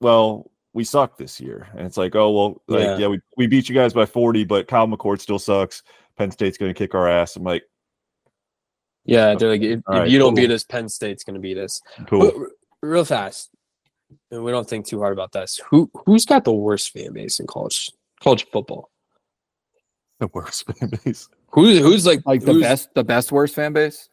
[0.00, 1.66] well, we suck this year.
[1.76, 2.98] And it's like, oh well, like Yeah.
[2.98, 5.82] yeah, we, we beat you guys by 40, but Kyle McCord still sucks.
[6.16, 7.36] Penn State's gonna kick our ass.
[7.36, 7.64] I'm like,
[9.04, 10.42] Yeah, they're like if, if right, you don't cool.
[10.42, 11.80] beat us, Penn State's gonna beat us.
[12.06, 12.30] cool.
[12.30, 12.50] Who-
[12.82, 13.50] real fast,
[14.30, 15.60] and we don't think too hard about this.
[15.70, 17.90] Who who's got the worst fan base in college
[18.22, 18.90] college football?
[20.20, 21.28] the worst fan base.
[21.52, 24.08] Who who's like Like the best, the best worst fan base.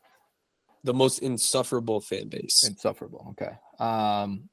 [0.84, 2.64] the most insufferable fan base?
[2.68, 3.28] Insufferable.
[3.39, 3.52] Okay.
[3.80, 4.49] Um,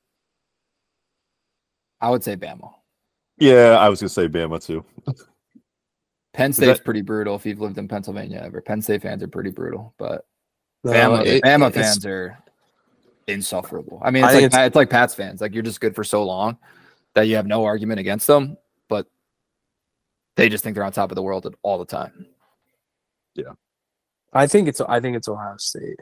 [2.01, 2.73] I would say Bama.
[3.39, 4.85] Yeah, I was gonna say Bama too.
[6.39, 7.35] Penn that- State's pretty brutal.
[7.35, 10.25] If you've lived in Pennsylvania ever, Penn State fans are pretty brutal, but
[10.85, 12.39] No, Bama, it- Bama fans are
[13.27, 14.01] insufferable.
[14.03, 15.41] I mean, I it's like it's, it's like Pats fans.
[15.41, 16.57] Like you're just good for so long
[17.15, 18.57] that you have no argument against them,
[18.89, 19.07] but
[20.37, 22.27] they just think they're on top of the world all the time.
[23.35, 23.55] Yeah,
[24.33, 25.99] I think it's I think it's Ohio State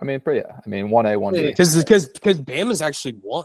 [0.00, 1.46] I mean, but yeah, I mean, one A, one B.
[1.46, 3.44] because because because Bama's actually won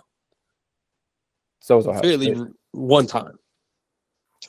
[1.59, 2.38] So is Ohio fairly State.
[2.39, 3.38] r- one time,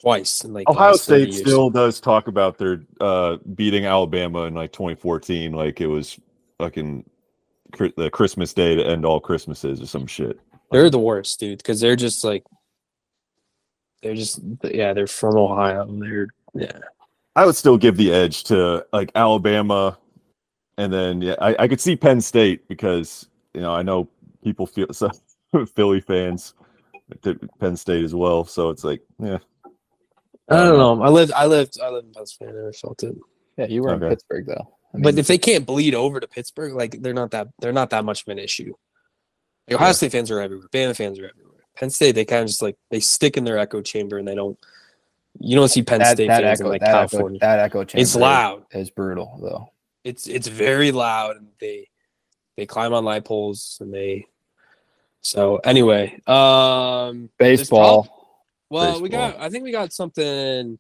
[0.01, 4.73] twice in like Ohio State still does talk about their uh, beating Alabama in like
[4.73, 6.19] 2014, like it was
[6.59, 7.05] fucking
[7.97, 10.39] the Christmas day to end all Christmases or some shit.
[10.71, 12.45] They're the worst, dude, because they're just like
[14.03, 15.87] They're just yeah, they're from Ohio.
[15.99, 16.79] They're yeah.
[17.37, 19.99] I would still give the edge to like Alabama,
[20.77, 24.09] and then yeah, I, I could see Penn State because you know I know
[24.43, 25.11] people feel so
[25.75, 26.55] Philly fans,
[27.61, 28.45] Penn State as well.
[28.45, 29.39] So it's like yeah,
[30.51, 31.03] I don't know.
[31.03, 32.55] I lived I lived I lived in Pennsylvania.
[32.55, 33.17] I never felt it.
[33.57, 34.75] Yeah, you were in Pittsburgh though.
[34.95, 37.91] I But if they can't bleed over to Pittsburgh, like they're not that they're not
[37.91, 38.75] that much of an issue.
[39.69, 39.93] Like, Ohio Yeah.
[39.93, 40.69] State fans are everywhere.
[40.73, 41.65] Bama fans are everywhere.
[41.77, 44.35] Penn State, they kind of just like they stick in their echo chamber and they
[44.35, 44.59] don't.
[45.41, 47.39] You don't see Penn that, State that fans echo, in like that echo, California.
[47.41, 48.65] that echo chamber it's loud.
[48.73, 49.71] is brutal though.
[50.03, 51.89] It's it's very loud and they
[52.57, 54.27] they climb on light poles and they.
[55.21, 58.18] So anyway, um, Baseball.
[58.71, 59.39] Well, we got.
[59.41, 60.79] I think we got something.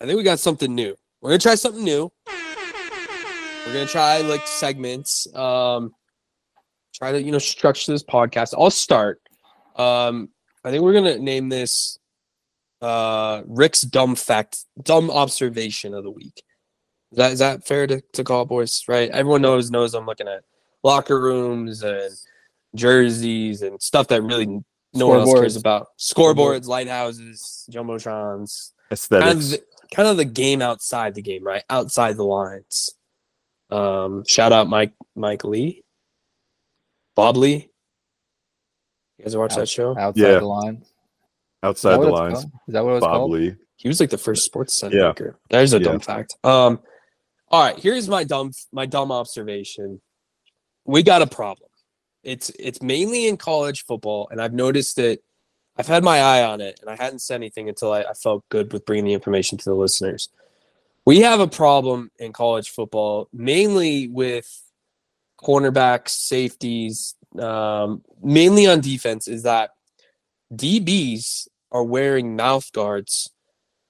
[0.00, 0.94] I think we got something new.
[1.20, 2.12] We're gonna try something new.
[2.26, 5.26] We're gonna try like segments.
[5.34, 5.94] Um,
[6.94, 8.54] try to you know structure this podcast.
[8.56, 9.20] I'll start.
[9.76, 10.28] Um,
[10.64, 11.98] I think we're gonna name this
[12.80, 16.42] uh Ric's dumb fact, dumb observation of the week.
[17.10, 18.84] Is that is that fair to, to call boys?
[18.86, 19.10] Right?
[19.10, 20.44] Everyone knows knows I'm looking at
[20.82, 22.10] locker rooms and
[22.74, 24.60] jerseys and stuff that really
[24.94, 25.60] no one else cares Scoreboards.
[25.60, 25.86] about.
[25.98, 29.50] Scoreboards, lighthouses, jumbotrons, kind of, aesthetics.
[29.50, 29.62] the,
[29.94, 31.62] kind of the game outside the game, right?
[31.70, 32.90] Outside the lines.
[33.70, 35.82] Um, shout out Mike Mike Lee,
[37.16, 37.70] Bob Ley.
[39.18, 39.96] You guys watch Out- that show?
[39.98, 40.38] outside Yeah.
[40.40, 40.92] the lines.
[41.62, 42.34] Outside the lines.
[42.40, 42.52] called?
[42.68, 43.30] Is that what it was Bob called?
[43.32, 43.54] Lee.
[43.76, 45.08] He was like the first sports center Yeah.
[45.08, 45.38] maker.
[45.50, 46.36] There's a dumb fact.
[46.44, 46.80] Um,
[47.48, 50.00] all right, here's my dumb my dumb observation.
[50.84, 51.70] We got a problem.
[52.24, 55.20] It's it's mainly in college football, and I've noticed that
[55.76, 58.48] I've had my eye on it, and I hadn't said anything until I, I felt
[58.48, 60.28] good with bringing the information to the listeners.
[61.04, 64.48] We have a problem in college football, mainly with
[65.42, 69.28] cornerbacks, safeties, um, mainly on defense.
[69.28, 69.70] Is that
[70.54, 73.30] DBs are wearing mouth guards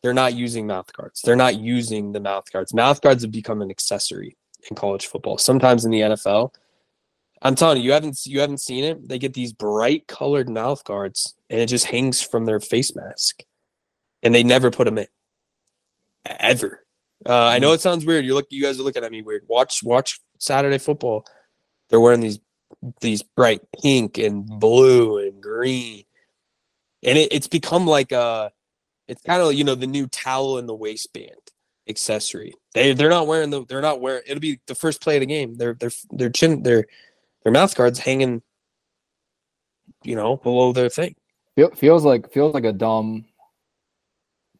[0.05, 1.23] they're not using mouth guards.
[1.23, 2.75] They're not using the mouth guards.
[2.75, 4.37] Mouth guards have become an accessory
[4.69, 5.39] in college football.
[5.39, 6.53] Sometimes in the NFL,
[7.45, 9.07] I'm telling you, you haven't you haven't seen it.
[9.07, 13.43] They get these bright colored mouth guards, and it just hangs from their face mask,
[14.23, 15.07] and they never put them in
[16.25, 16.81] ever.
[17.27, 18.25] Uh, I know it sounds weird.
[18.25, 19.45] You look, you guys are looking at me weird.
[19.47, 21.27] Watch watch Saturday football.
[21.91, 22.41] They're wearing these
[23.03, 26.05] these bright pink and blue and green,
[27.03, 28.53] and it, it's become like a
[29.07, 31.31] it's kind of you know the new towel in the waistband
[31.89, 32.55] accessory.
[32.73, 35.27] They they're not wearing the they're not wearing it'll be the first play of the
[35.27, 35.57] game.
[35.57, 36.87] Their their their chin their
[37.45, 38.43] their mouth guards hanging,
[40.03, 41.15] you know, below their thing.
[41.55, 43.27] Feel, feels like feels like a dumb,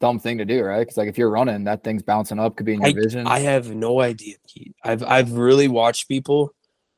[0.01, 0.81] dumb thing to do, right?
[0.81, 3.27] Because like if you're running, that thing's bouncing up, could be in your vision.
[3.27, 4.37] I have no idea.
[4.47, 4.77] Pete.
[4.85, 6.55] I've I've really watched people,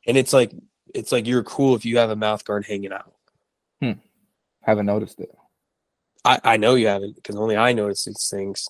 [0.06, 0.52] and it's like
[0.94, 3.12] it's like you're cool if you have a mouth guard hanging out.
[3.80, 3.92] Hmm.
[4.62, 5.30] haven't noticed it.
[6.24, 8.68] I, I know you haven't because only I notice these things.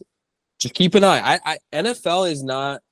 [0.59, 1.21] Just keep an eye.
[1.35, 2.83] I, I NFL is not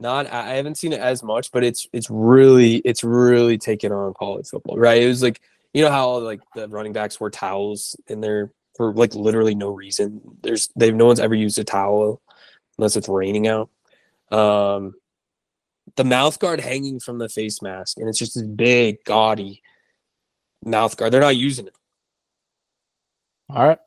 [0.00, 4.14] not I haven't seen it as much, but it's it's really it's really taken on
[4.14, 5.02] college football, right?
[5.02, 5.40] It was like
[5.74, 9.70] you know how like the running backs wear towels in there for like literally no
[9.70, 10.20] reason.
[10.42, 12.22] There's they've no one's ever used a towel
[12.78, 13.70] unless it's raining out.
[14.30, 14.94] Um
[15.96, 19.62] the mouth guard hanging from the face mask, and it's just this big, gaudy
[20.64, 21.12] mouth guard.
[21.12, 21.74] They're not using it.
[23.50, 23.78] All right,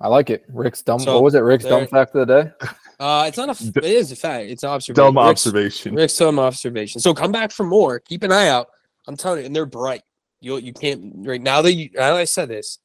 [0.00, 0.44] I like it.
[0.48, 0.98] Ric's dumb.
[0.98, 1.40] So, what was it?
[1.40, 2.50] Ric's there- dumb fact of the day.
[2.98, 3.68] Uh, it's not a.
[3.78, 4.46] It is a fact.
[4.48, 5.04] It's an observation.
[5.04, 5.94] Dumb Ric's, observation.
[5.94, 6.98] Ric's dumb observation.
[6.98, 8.00] So come back for more.
[8.00, 8.68] Keep an eye out.
[9.06, 10.00] I'm telling you, and they're bright.
[10.40, 12.78] You you can't right now that you now that I said this.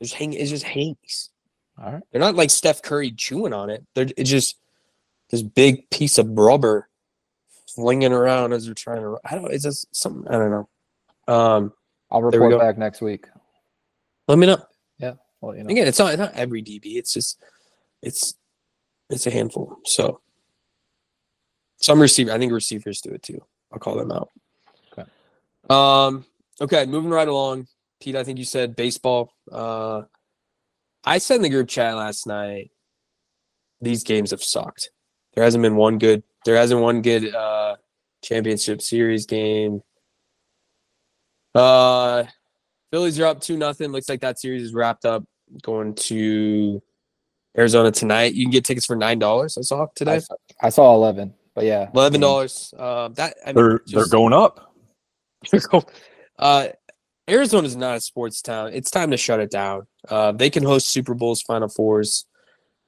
[0.00, 0.32] There's hang.
[0.32, 1.28] It's just hangs.
[1.78, 3.84] All right, They're not like Steph Curry chewing on it.
[3.94, 4.58] They're it's just
[5.28, 6.88] this big piece of rubber
[7.74, 9.18] flinging around as they're trying to.
[9.24, 9.52] I don't.
[9.52, 10.26] It's just something.
[10.26, 10.68] I don't know.
[11.34, 11.72] Um,
[12.10, 13.26] I'll report back next week.
[14.26, 14.62] let me know.
[15.44, 16.96] Well, you know, Again, it's not it's not every DB.
[16.96, 17.42] It's just
[18.02, 18.34] it's
[19.10, 19.78] it's a handful.
[19.84, 20.20] So
[21.76, 23.44] some receiver, I think receivers do it too.
[23.72, 24.30] I'll call them out.
[24.92, 25.08] Okay.
[25.68, 26.24] Um.
[26.60, 27.66] Okay, moving right along.
[28.00, 29.32] Pete, I think you said baseball.
[29.50, 30.02] Uh,
[31.04, 32.70] I said in the group chat last night.
[33.80, 34.90] These games have sucked.
[35.34, 36.22] There hasn't been one good.
[36.46, 37.76] There hasn't one good uh,
[38.22, 39.82] championship series game.
[41.54, 42.24] Uh,
[42.90, 43.90] Phillies are up two nothing.
[43.90, 45.24] Looks like that series is wrapped up.
[45.62, 46.82] Going to
[47.56, 48.34] Arizona tonight.
[48.34, 49.56] You can get tickets for nine dollars.
[49.58, 50.18] I saw I, today.
[50.20, 52.72] saw- I saw eleven, but yeah, Eleven dollars.
[52.76, 54.74] Uh, that I mean, They're they're going up.
[56.38, 56.68] uh,
[57.28, 58.70] Arizona is not a sports town.
[58.72, 59.86] It's time to shut it down.
[60.08, 62.26] Uh, they can host Super Bowls, Final Fours.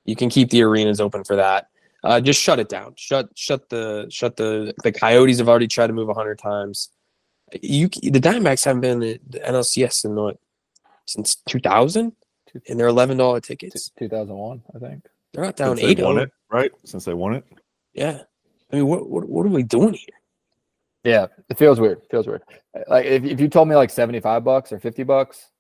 [0.05, 1.69] You can keep the arenas open for that.
[2.05, 2.95] Uh, just shut it down.
[2.97, 6.91] Shut shut the shut the the Coyotes have already tried to move a hundred times.
[7.61, 10.39] You the Diamondbacks haven't been in the NLCS in what
[11.07, 12.13] since two thousand.
[12.69, 13.91] And they're eleven dollar tickets.
[13.99, 15.05] 2001, I think.
[15.33, 16.05] They're not down Since they eight.
[16.05, 16.23] won oh.
[16.23, 16.71] it, right?
[16.85, 17.45] Since they won it.
[17.93, 18.23] Yeah.
[18.73, 20.09] I mean, what, what what are we doing here?
[21.05, 22.01] Yeah, it feels weird.
[22.11, 22.43] Feels weird.
[22.89, 25.51] Like if, if you told me like 75 bucks or 50 bucks,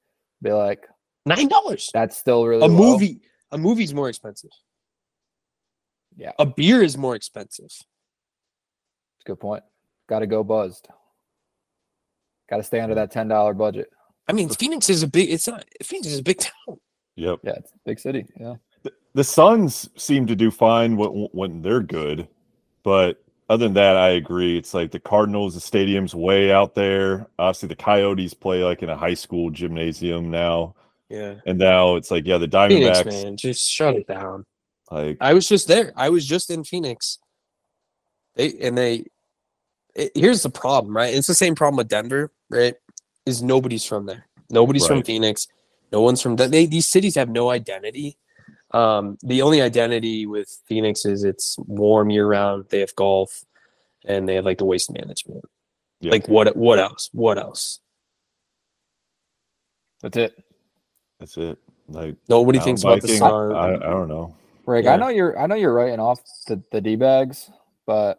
[0.42, 0.86] be like,
[1.24, 1.88] Nine dollars.
[1.94, 2.92] that's still really A low.
[2.92, 3.20] movie.
[3.52, 4.50] A movie's more expensive.
[6.16, 6.32] Yeah.
[6.38, 7.66] A beer is more expensive.
[7.66, 7.84] It's
[9.24, 9.62] a good point.
[10.08, 10.88] Got to go buzzed.
[12.50, 13.88] Got to stay under that $10 budget.
[14.28, 15.30] I mean, Phoenix is a big.
[15.30, 15.64] It's not.
[15.82, 16.78] Phoenix is a big town.
[17.16, 17.40] Yep.
[17.42, 18.26] Yeah, it's a big city.
[18.38, 18.54] Yeah.
[19.14, 22.28] The Suns seem to do fine when, when they're good,
[22.82, 24.58] but other than that, I agree.
[24.58, 27.26] It's like the Cardinals, the stadium's way out there.
[27.38, 30.74] Obviously, the Coyotes play like in a high school gymnasium now,
[31.08, 31.36] Yeah.
[31.46, 33.24] and now it's like yeah, the Phoenix, Diamondbacks.
[33.24, 34.44] man, just shut it down.
[34.90, 35.92] Like I was just there.
[35.96, 37.18] I was just in Phoenix.
[38.34, 39.06] They and they.
[39.94, 41.14] it- here's the problem, right?
[41.14, 42.74] It's the same problem with Denver, right?
[43.24, 44.26] Is nobody's from there.
[44.50, 45.48] Nobody's from Phoenix.
[45.92, 46.36] No one's from.
[46.36, 48.18] They, these cities have no identity.
[48.72, 52.66] Um, the only identity with Phoenix is it's warm year round.
[52.68, 53.44] They have golf,
[54.04, 55.44] and they have like the waste management.
[56.00, 56.10] Yeah.
[56.10, 56.56] Like what?
[56.56, 57.08] What else?
[57.12, 57.80] What else?
[60.02, 60.44] That's it.
[61.18, 61.58] that's it.
[61.88, 63.54] Like Nobody mountain thinks about the sun.
[63.54, 64.34] I, I don't know.
[64.66, 64.94] Ric, Yeah.
[64.94, 67.50] I know you're I know you're writing off the, the D bags,
[67.86, 68.18] but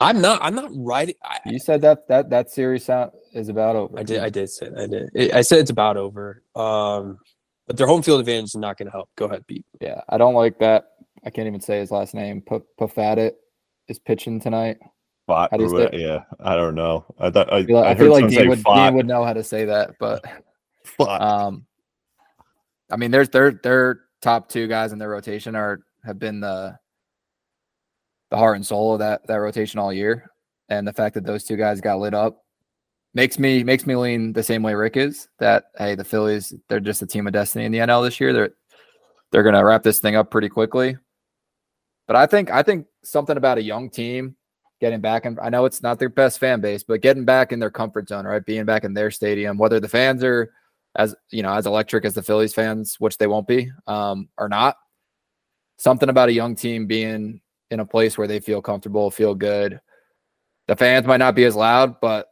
[0.00, 0.40] I'm not.
[0.42, 1.16] I'm not writing.
[1.24, 3.98] I, you said that that that series sound is about over.
[3.98, 4.20] I did.
[4.22, 4.68] I did say.
[4.76, 5.10] I did.
[5.16, 6.42] I- I said it's about over.
[6.54, 7.18] Um,
[7.66, 9.10] but their home field advantage is not going to help.
[9.16, 9.64] Go ahead, Pete.
[9.80, 10.84] Yeah, I don't like that.
[11.24, 12.40] I can't even say his last name.
[12.42, 13.32] P- Pafadit
[13.88, 14.78] is pitching tonight.
[15.26, 17.04] Fought, How do you say yeah, I don't know.
[17.18, 18.62] I thought I, I feel like, I I heard feel like Dean would.
[18.64, 20.24] Dean would know how to say that, but
[20.84, 21.20] Fought.
[21.20, 21.66] um,
[22.90, 26.78] I mean, there's their their top two guys in their rotation are have been the
[28.30, 30.30] the heart and soul of that that rotation all year,
[30.68, 32.44] and the fact that those two guys got lit up
[33.14, 35.28] makes me makes me lean the same way Ric is.
[35.38, 38.32] That hey, the Phillies they're just a team of destiny in the NL this year.
[38.32, 38.50] They're
[39.32, 40.96] they're gonna wrap this thing up pretty quickly.
[42.06, 44.36] But I think I think something about a young team
[44.80, 47.58] getting back and I know it's not their best fan base, but getting back in
[47.58, 48.44] their comfort zone, right?
[48.44, 50.52] Being back in their stadium, whether the fans are
[50.96, 54.48] as you know, as electric as the Phillies fans, which they won't be, um, or
[54.48, 54.76] not.
[55.78, 57.40] Something about a young team being
[57.70, 59.80] in a place where they feel comfortable, feel good.
[60.66, 62.28] The fans might not be as loud, but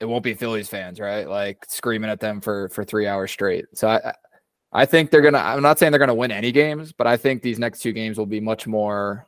[0.00, 1.28] it won't be Phillies fans, right?
[1.28, 3.66] Like screaming at them for for three hours straight.
[3.74, 4.14] So I, I-
[4.70, 5.38] I think they're gonna.
[5.38, 8.18] I'm not saying they're gonna win any games, but I think these next two games
[8.18, 9.26] will be much more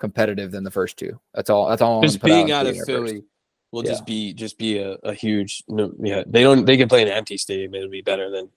[0.00, 1.20] competitive than the first two.
[1.34, 1.68] That's all.
[1.68, 1.98] That's all.
[1.98, 3.10] I'm Just gonna being out out of the universe.
[3.10, 3.24] Philly
[3.70, 3.90] will Yeah.
[3.92, 5.62] just be just be a, a huge.
[5.68, 6.64] No, yeah, they don't.
[6.64, 7.72] They can play in an empty stadium.
[7.76, 8.48] It'll be better than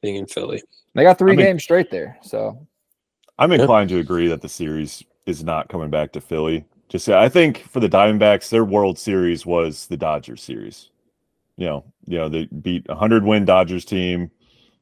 [0.00, 0.62] being in Philly.
[0.94, 2.16] They got three I mean- games straight there.
[2.22, 2.66] So
[3.38, 6.64] I'm inclined to agree that the series is not coming back to Philly.
[6.88, 10.90] Just I think for the Diamondbacks, their World Series was the Dodgers series.
[11.56, 14.30] You know, you know they beat a hundred win Dodgers team.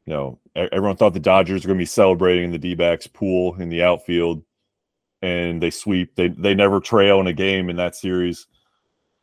[0.06, 3.54] You know, everyone thought the Dodgers were going to be celebrating in the D-backs pool
[3.58, 4.42] in the outfield,
[5.22, 6.14] and they sweep.
[6.14, 8.46] They they never trail in a game in that series.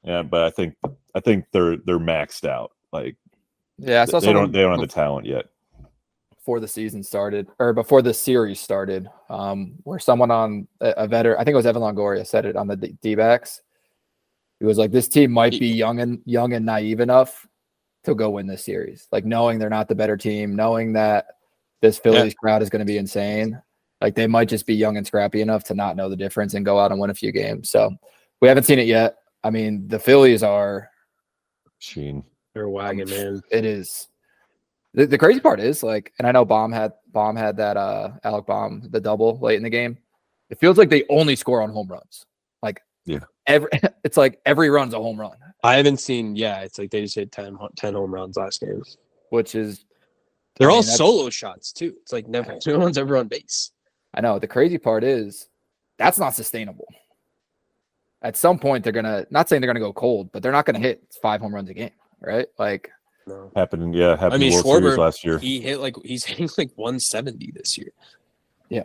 [0.04, 0.76] Yeah, but I think
[1.14, 2.72] I think they're they're maxed out.
[2.92, 3.16] Like
[3.78, 5.46] yeah, I saw they someone don't they don't have the talent yet.
[6.42, 11.08] Before the season started or before the series started, um, where someone on a, a
[11.08, 13.62] veteran, I think it was Evan Longoria, said it on the D- D-backs.
[14.60, 17.48] He was like, "This team might be young and young and naive enough
[18.04, 19.08] to go win this series.
[19.12, 21.28] Like knowing they're not the better team, knowing that
[21.82, 23.62] this Phillies crowd is going to be insane.
[24.02, 26.66] Like they might just be young and scrappy enough to not know the difference and
[26.66, 27.70] go out and win a few games.
[27.70, 27.92] So
[28.40, 29.18] we haven't seen it yet.
[29.44, 30.90] I mean, the Phillies are
[31.80, 32.24] Sheen.
[32.54, 33.42] They're wagon man.
[33.52, 34.08] it is
[34.94, 38.12] the, the crazy part is like and i know Bohm had Bohm had that uh
[38.24, 39.98] Alec Bohm the double late in the game
[40.50, 42.26] it feels like they only score on home runs
[42.62, 43.20] like Yeah.
[43.48, 43.70] every
[44.04, 46.36] it's like every run's a home run I haven't seen.
[46.36, 48.82] Yeah, it's like they just hit 10, 10 home runs last game.
[49.30, 49.86] which is
[50.58, 51.94] They're I all mean, that's- solo shots too.
[52.02, 52.58] It's like never.
[52.66, 53.70] No one's ever on base.
[54.16, 55.48] i know the crazy part is
[56.00, 56.88] that's not sustainable
[58.24, 60.80] at some point they're gonna not saying they're gonna go cold but they're not gonna
[60.80, 62.90] hit five home runs a game right like
[63.28, 63.52] No.
[63.56, 65.38] Happened, yeah, happened I mean, in the World Series Schwarber, last year.
[65.38, 67.92] he hit like he's hitting like 170 this year.
[68.70, 68.84] Yeah,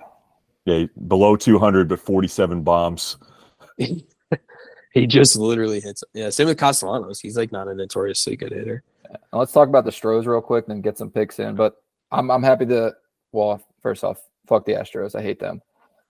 [0.64, 3.16] Yeah, below 200, but 47 bombs.
[3.78, 6.02] he just literally hits.
[6.12, 7.20] Yeah, same with Castellanos.
[7.20, 8.82] He's like not a notoriously good hitter.
[9.10, 11.54] Uh, let's talk about the Stros real quick, then get some picks in.
[11.54, 11.76] But
[12.10, 12.94] I'm I'm happy to.
[13.32, 15.14] Well, first off, fuck the Astros.
[15.14, 15.62] I hate them.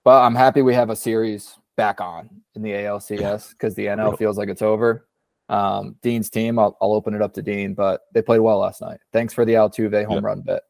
[0.03, 4.17] But I'm happy we have a series back on in the ALCS because the NL
[4.17, 5.06] feels like it's over.
[5.49, 6.59] Um, Dean's team.
[6.59, 8.99] I'll, I'll open it up to Dean, but they played well last night.
[9.13, 10.23] Thanks for the Altuve home Yep.
[10.23, 10.63] run bet.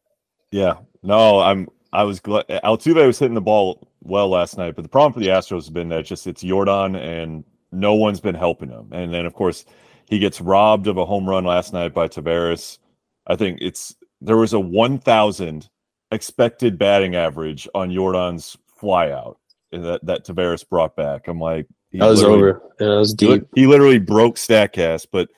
[0.51, 1.67] Yeah, no, I'm.
[1.93, 5.19] I was glad Altuve was hitting the ball well last night, but the problem for
[5.19, 8.89] the Astros has been that just it's Yordan and no one's been helping him.
[8.91, 9.65] And then of course
[10.07, 12.77] he gets robbed of a home run last night by Taveras.
[13.25, 15.69] I think it's there was a 1,000
[16.11, 19.35] expected batting average on Yordan's flyout
[19.71, 21.27] that that Taveras brought back.
[21.27, 22.61] I'm like, he That was over.
[22.79, 23.47] Yeah, that was he deep.
[23.55, 25.29] He literally broke Statcast, but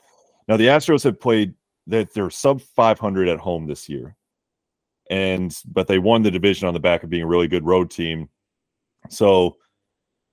[0.48, 1.54] now the Astros have played
[1.88, 4.16] that they're sub 500 at home this year,
[5.10, 7.92] and but they won the division on the back of being a really good road
[7.92, 8.30] team.
[9.10, 9.58] So,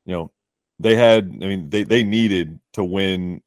[0.04, 0.32] you know,
[0.78, 1.24] they had.
[1.42, 3.42] I mean, they they needed to win.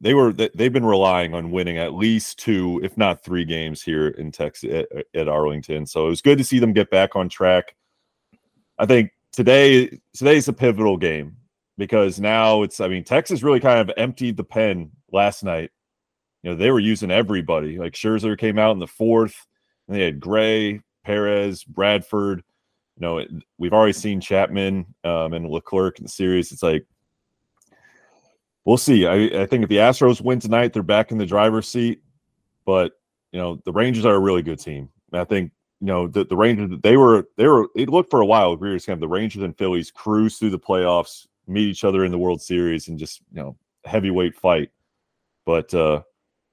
[0.00, 3.80] They were they- they've been relying on winning at least two, if not three games
[3.82, 5.86] here in Texas at, at Arlington.
[5.86, 7.76] So it was good to see them get back on track.
[8.78, 11.36] I think today today's a pivotal game
[11.78, 15.70] because now it's I mean Texas really kind of emptied the pen last night.
[16.42, 17.78] You know, they were using everybody.
[17.78, 19.46] Like Scherzer came out in the fourth,
[19.86, 22.42] and they had Gray, Perez, Bradford.
[22.96, 26.52] You know, it, we've already seen Chapman um, and Leclerc in the series.
[26.52, 26.84] It's like
[28.64, 29.06] we'll see.
[29.06, 32.02] I, I think if the Astros win tonight, they're back in the driver's seat.
[32.66, 32.92] But
[33.32, 34.88] you know, the Rangers are a really good team.
[35.12, 38.20] And I think you know the, the Rangers they were they were it looked for
[38.20, 38.56] a while.
[38.56, 41.84] We were just kind of the Rangers and Phillies cruise through the playoffs, meet each
[41.84, 44.70] other in the World Series, and just you know heavyweight fight.
[45.46, 46.02] But uh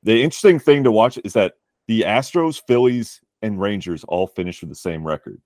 [0.04, 1.56] the interesting thing to watch is that
[1.88, 5.42] the Astros, Phillies, and Rangers all finished with the same record.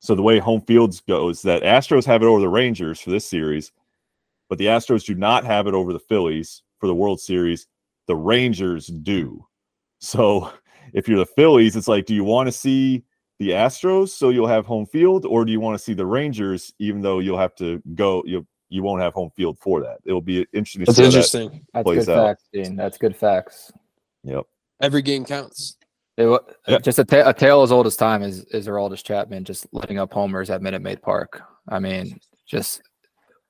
[0.00, 3.28] So the way home fields goes, that Astros have it over the Rangers for this
[3.28, 3.72] series,
[4.48, 7.66] but the Astros do not have it over the Phillies for the World Series.
[8.06, 9.46] The Rangers do.
[10.00, 10.52] So
[10.92, 13.04] if you're the Phillies, it's like, do you want to see
[13.38, 16.72] the Astros so you'll have home field, or do you want to see the Rangers,
[16.78, 19.98] even though you'll have to go, you you won't have home field for that?
[20.04, 21.02] It'll be interesting to That's see.
[21.04, 21.66] how that- interesting.
[21.74, 22.26] That's good out.
[22.28, 22.76] facts, Dean.
[22.76, 23.72] That's good facts.
[24.24, 24.44] Yep.
[24.80, 25.76] Every game counts.
[26.16, 26.78] It, wa- Yeah.
[26.78, 29.98] Just a, ta- a tale as old as time is is Aroldis Chapman just letting
[29.98, 31.40] up homers at Minute Maid Park.
[31.68, 32.82] I mean, just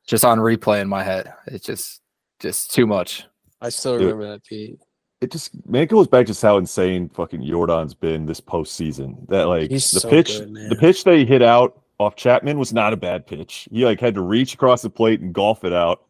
[0.07, 2.01] just on replay in my head, it's just
[2.41, 3.25] just too much.
[3.61, 4.03] I still Dude.
[4.13, 4.79] remember that, Pete.
[5.21, 9.27] it just man it goes back to how insane fucking Yordan's been this postseason.
[9.29, 12.73] That like He's the so pitch, good, the pitch they hit out off Chapman was
[12.73, 13.69] not a bad pitch.
[13.71, 16.05] He like had to reach across the plate and golf it out.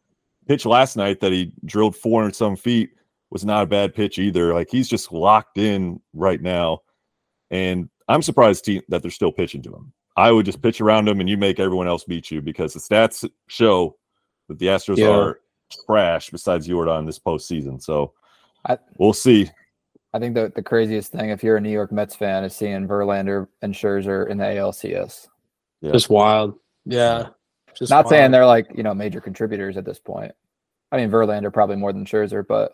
[0.47, 2.91] Pitch last night that he drilled 400 some feet
[3.31, 4.53] was not a bad pitch either.
[4.53, 6.81] Like he's just locked in right now,
[7.51, 9.93] and I'm surprised that they're still pitching to him.
[10.17, 12.81] I would just pitch around him and you make everyone else beat you because the
[12.81, 13.97] stats show
[14.49, 15.09] that the Astros Yeah.
[15.11, 15.41] are
[15.87, 17.81] trash besides Yordan this postseason.
[17.83, 18.13] So
[18.69, 19.49] I- we'll see.
[20.13, 22.87] I think the the craziest thing, if you're a New York Mets fan, is seeing
[22.87, 25.29] Verlander and Scherzer in the ALCS.
[25.83, 25.93] Yeah.
[25.93, 26.55] Just wild.
[26.87, 27.29] Yeah.
[27.75, 30.33] Just Not saying they're like you know major contributors at this point.
[30.91, 32.73] I mean Verlander probably more than Scherzer, but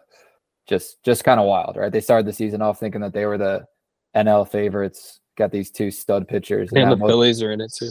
[0.68, 1.90] just just kind of wild, right?
[1.90, 3.66] They started the season off thinking that they were the
[4.14, 5.20] NL favorites.
[5.36, 6.70] Got these two stud pitchers.
[6.72, 7.90] And now the most- Phillies are in it too.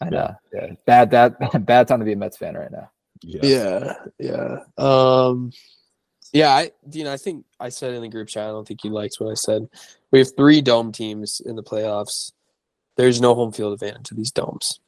[0.00, 0.34] I know.
[0.52, 0.72] Yeah.
[0.86, 1.36] Bad that
[1.66, 2.90] bad time to be a Mets fan right now.
[3.22, 4.58] Yeah, yeah.
[4.78, 5.52] Um
[6.32, 8.84] yeah, I you know, I think I said in the group chat, I don't think
[8.84, 9.68] you liked what I said.
[10.10, 12.32] We have three dome teams in the playoffs.
[12.96, 14.80] There's no home field advantage to these domes.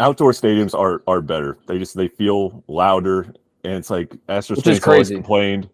[0.00, 1.58] outdoor stadiums are are better.
[1.66, 3.34] They just they feel louder,
[3.64, 5.68] and it's like Astros Which fans always complained.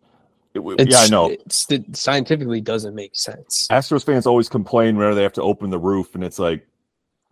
[0.53, 1.31] It- yeah, I know.
[1.31, 3.69] It's, it scientifically doesn't make sense.
[3.71, 6.67] Astros fans always complain whenever they have to open the roof, and it's like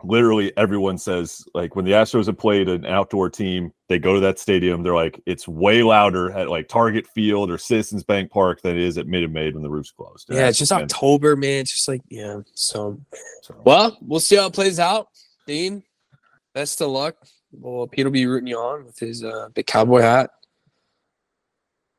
[0.05, 4.21] literally everyone says like when the Astros have played an outdoor team, they go to
[4.21, 4.83] that stadium.
[4.83, 8.83] They're like it's way louder at like Target Field or Citizens Bank Park than it
[8.83, 10.29] is at Minute Maid when the roof's closed.
[10.31, 11.61] Yeah, it's just Astros fans- October, man.
[11.61, 12.41] It's just like, yeah.
[12.55, 13.01] So,
[13.43, 15.09] so- well, we'll see how it plays out.
[15.47, 15.83] Dean,
[16.55, 17.17] best of luck.
[17.53, 20.31] Well, Pete will be rooting you on with his uh, big cowboy hat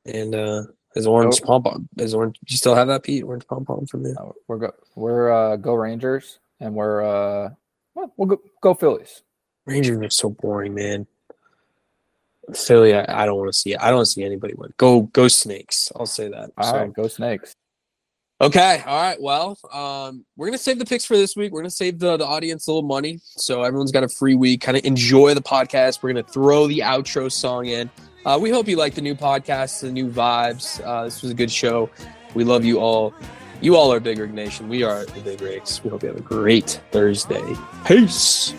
[0.06, 0.64] and uh,
[0.94, 1.90] his orange pom pom.
[1.98, 2.38] His orange.
[2.48, 3.24] You still have that, Pete?
[3.24, 4.12] Orange pom pom from me.
[4.18, 7.50] Uh, we're go we're uh, go Rangers and we're uh
[8.00, 9.22] well, we'll go go Phillies.
[9.66, 11.06] Rangers are so boring, man.
[12.56, 13.80] Philly, I, I don't want to see it.
[13.82, 14.74] I don't see anybody win.
[14.78, 15.92] Go, go Snakes.
[15.96, 16.52] I'll say that.
[16.58, 17.56] All So- right, go Snakes.
[18.42, 18.82] Okay.
[18.86, 19.22] All right.
[19.22, 21.52] Well, um, we're gonna save the picks for this week.
[21.52, 24.62] We're gonna save the, the audience a little money, so everyone's got a free week.
[24.62, 26.02] Kind of enjoy the podcast.
[26.02, 27.90] We're gonna throw the outro song in.
[28.26, 30.82] Uh, we hope you like the new podcast, the new vibes.
[30.86, 31.90] Uh, this was a good show.
[32.34, 33.14] We love you all.
[33.62, 34.70] You all are Big Rig Nation.
[34.70, 35.84] We are the Big Rigs.
[35.84, 37.44] We hope you have a great Thursday.
[37.86, 38.54] Peace.